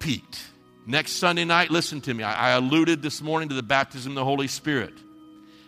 [0.00, 0.42] peaked.
[0.84, 2.24] Next Sunday night, listen to me.
[2.24, 4.94] I, I alluded this morning to the baptism of the Holy Spirit.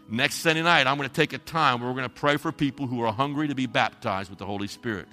[0.08, 2.52] Next Sunday night, I'm going to take a time where we're going to pray for
[2.52, 5.06] people who are hungry to be baptized with the Holy Spirit.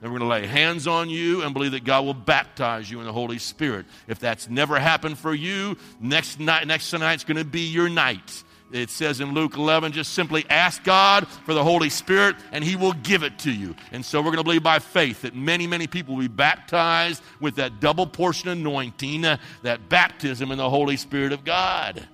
[0.00, 3.00] And we're going to lay hands on you and believe that God will baptize you
[3.00, 3.86] in the Holy Spirit.
[4.06, 7.88] If that's never happened for you, next night, next Sunday night's going to be your
[7.88, 8.44] night.
[8.70, 12.76] It says in Luke 11, just simply ask God for the Holy Spirit and He
[12.76, 13.74] will give it to you.
[13.90, 17.22] And so we're going to believe by faith that many, many people will be baptized
[17.40, 22.06] with that double portion anointing, uh, that baptism in the Holy Spirit of God.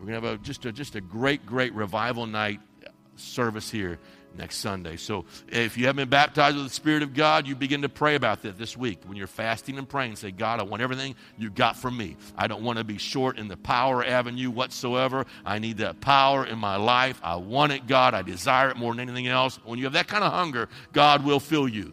[0.00, 2.60] We're going to have a, just, a, just a great, great revival night
[3.16, 3.98] service here
[4.34, 4.96] next Sunday.
[4.96, 8.14] So if you haven't been baptized with the Spirit of God, you begin to pray
[8.14, 9.00] about that this week.
[9.04, 12.16] When you're fasting and praying, say, God, I want everything you got from me.
[12.34, 15.26] I don't want to be short in the power avenue whatsoever.
[15.44, 17.20] I need that power in my life.
[17.22, 18.14] I want it, God.
[18.14, 19.58] I desire it more than anything else.
[19.64, 21.92] When you have that kind of hunger, God will fill you.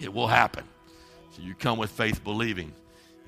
[0.00, 0.64] It will happen.
[1.32, 2.72] So you come with faith believing,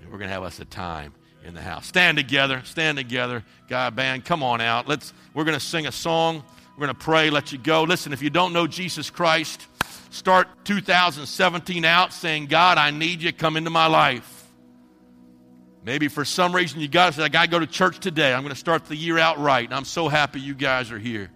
[0.00, 1.12] and we're going to have us a time
[1.46, 1.86] in the house.
[1.86, 3.44] Stand together, stand together.
[3.68, 4.88] God, band, come on out.
[4.88, 6.42] Let's we're going to sing a song.
[6.76, 7.84] We're going to pray, let you go.
[7.84, 9.66] Listen, if you don't know Jesus Christ,
[10.10, 13.32] start 2017 out saying, God, I need you.
[13.32, 14.32] Come into my life.
[15.84, 18.34] Maybe for some reason you got to say, I got to go to church today.
[18.34, 19.64] I'm going to start the year out right.
[19.64, 21.30] And I'm so happy you guys are here.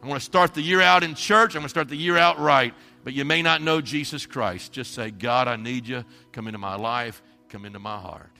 [0.00, 1.54] I'm going to start the year out in church.
[1.54, 2.72] I'm going to start the year out right.
[3.02, 4.72] But you may not know Jesus Christ.
[4.72, 6.04] Just say, God, I need you.
[6.32, 7.22] Come into my life.
[7.48, 8.33] Come into my heart.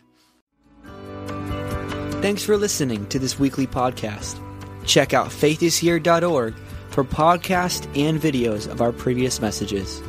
[2.25, 4.41] Thanks for listening to this weekly podcast.
[4.87, 6.55] Check out faithishere.org
[6.89, 10.01] for podcasts and videos of our previous messages.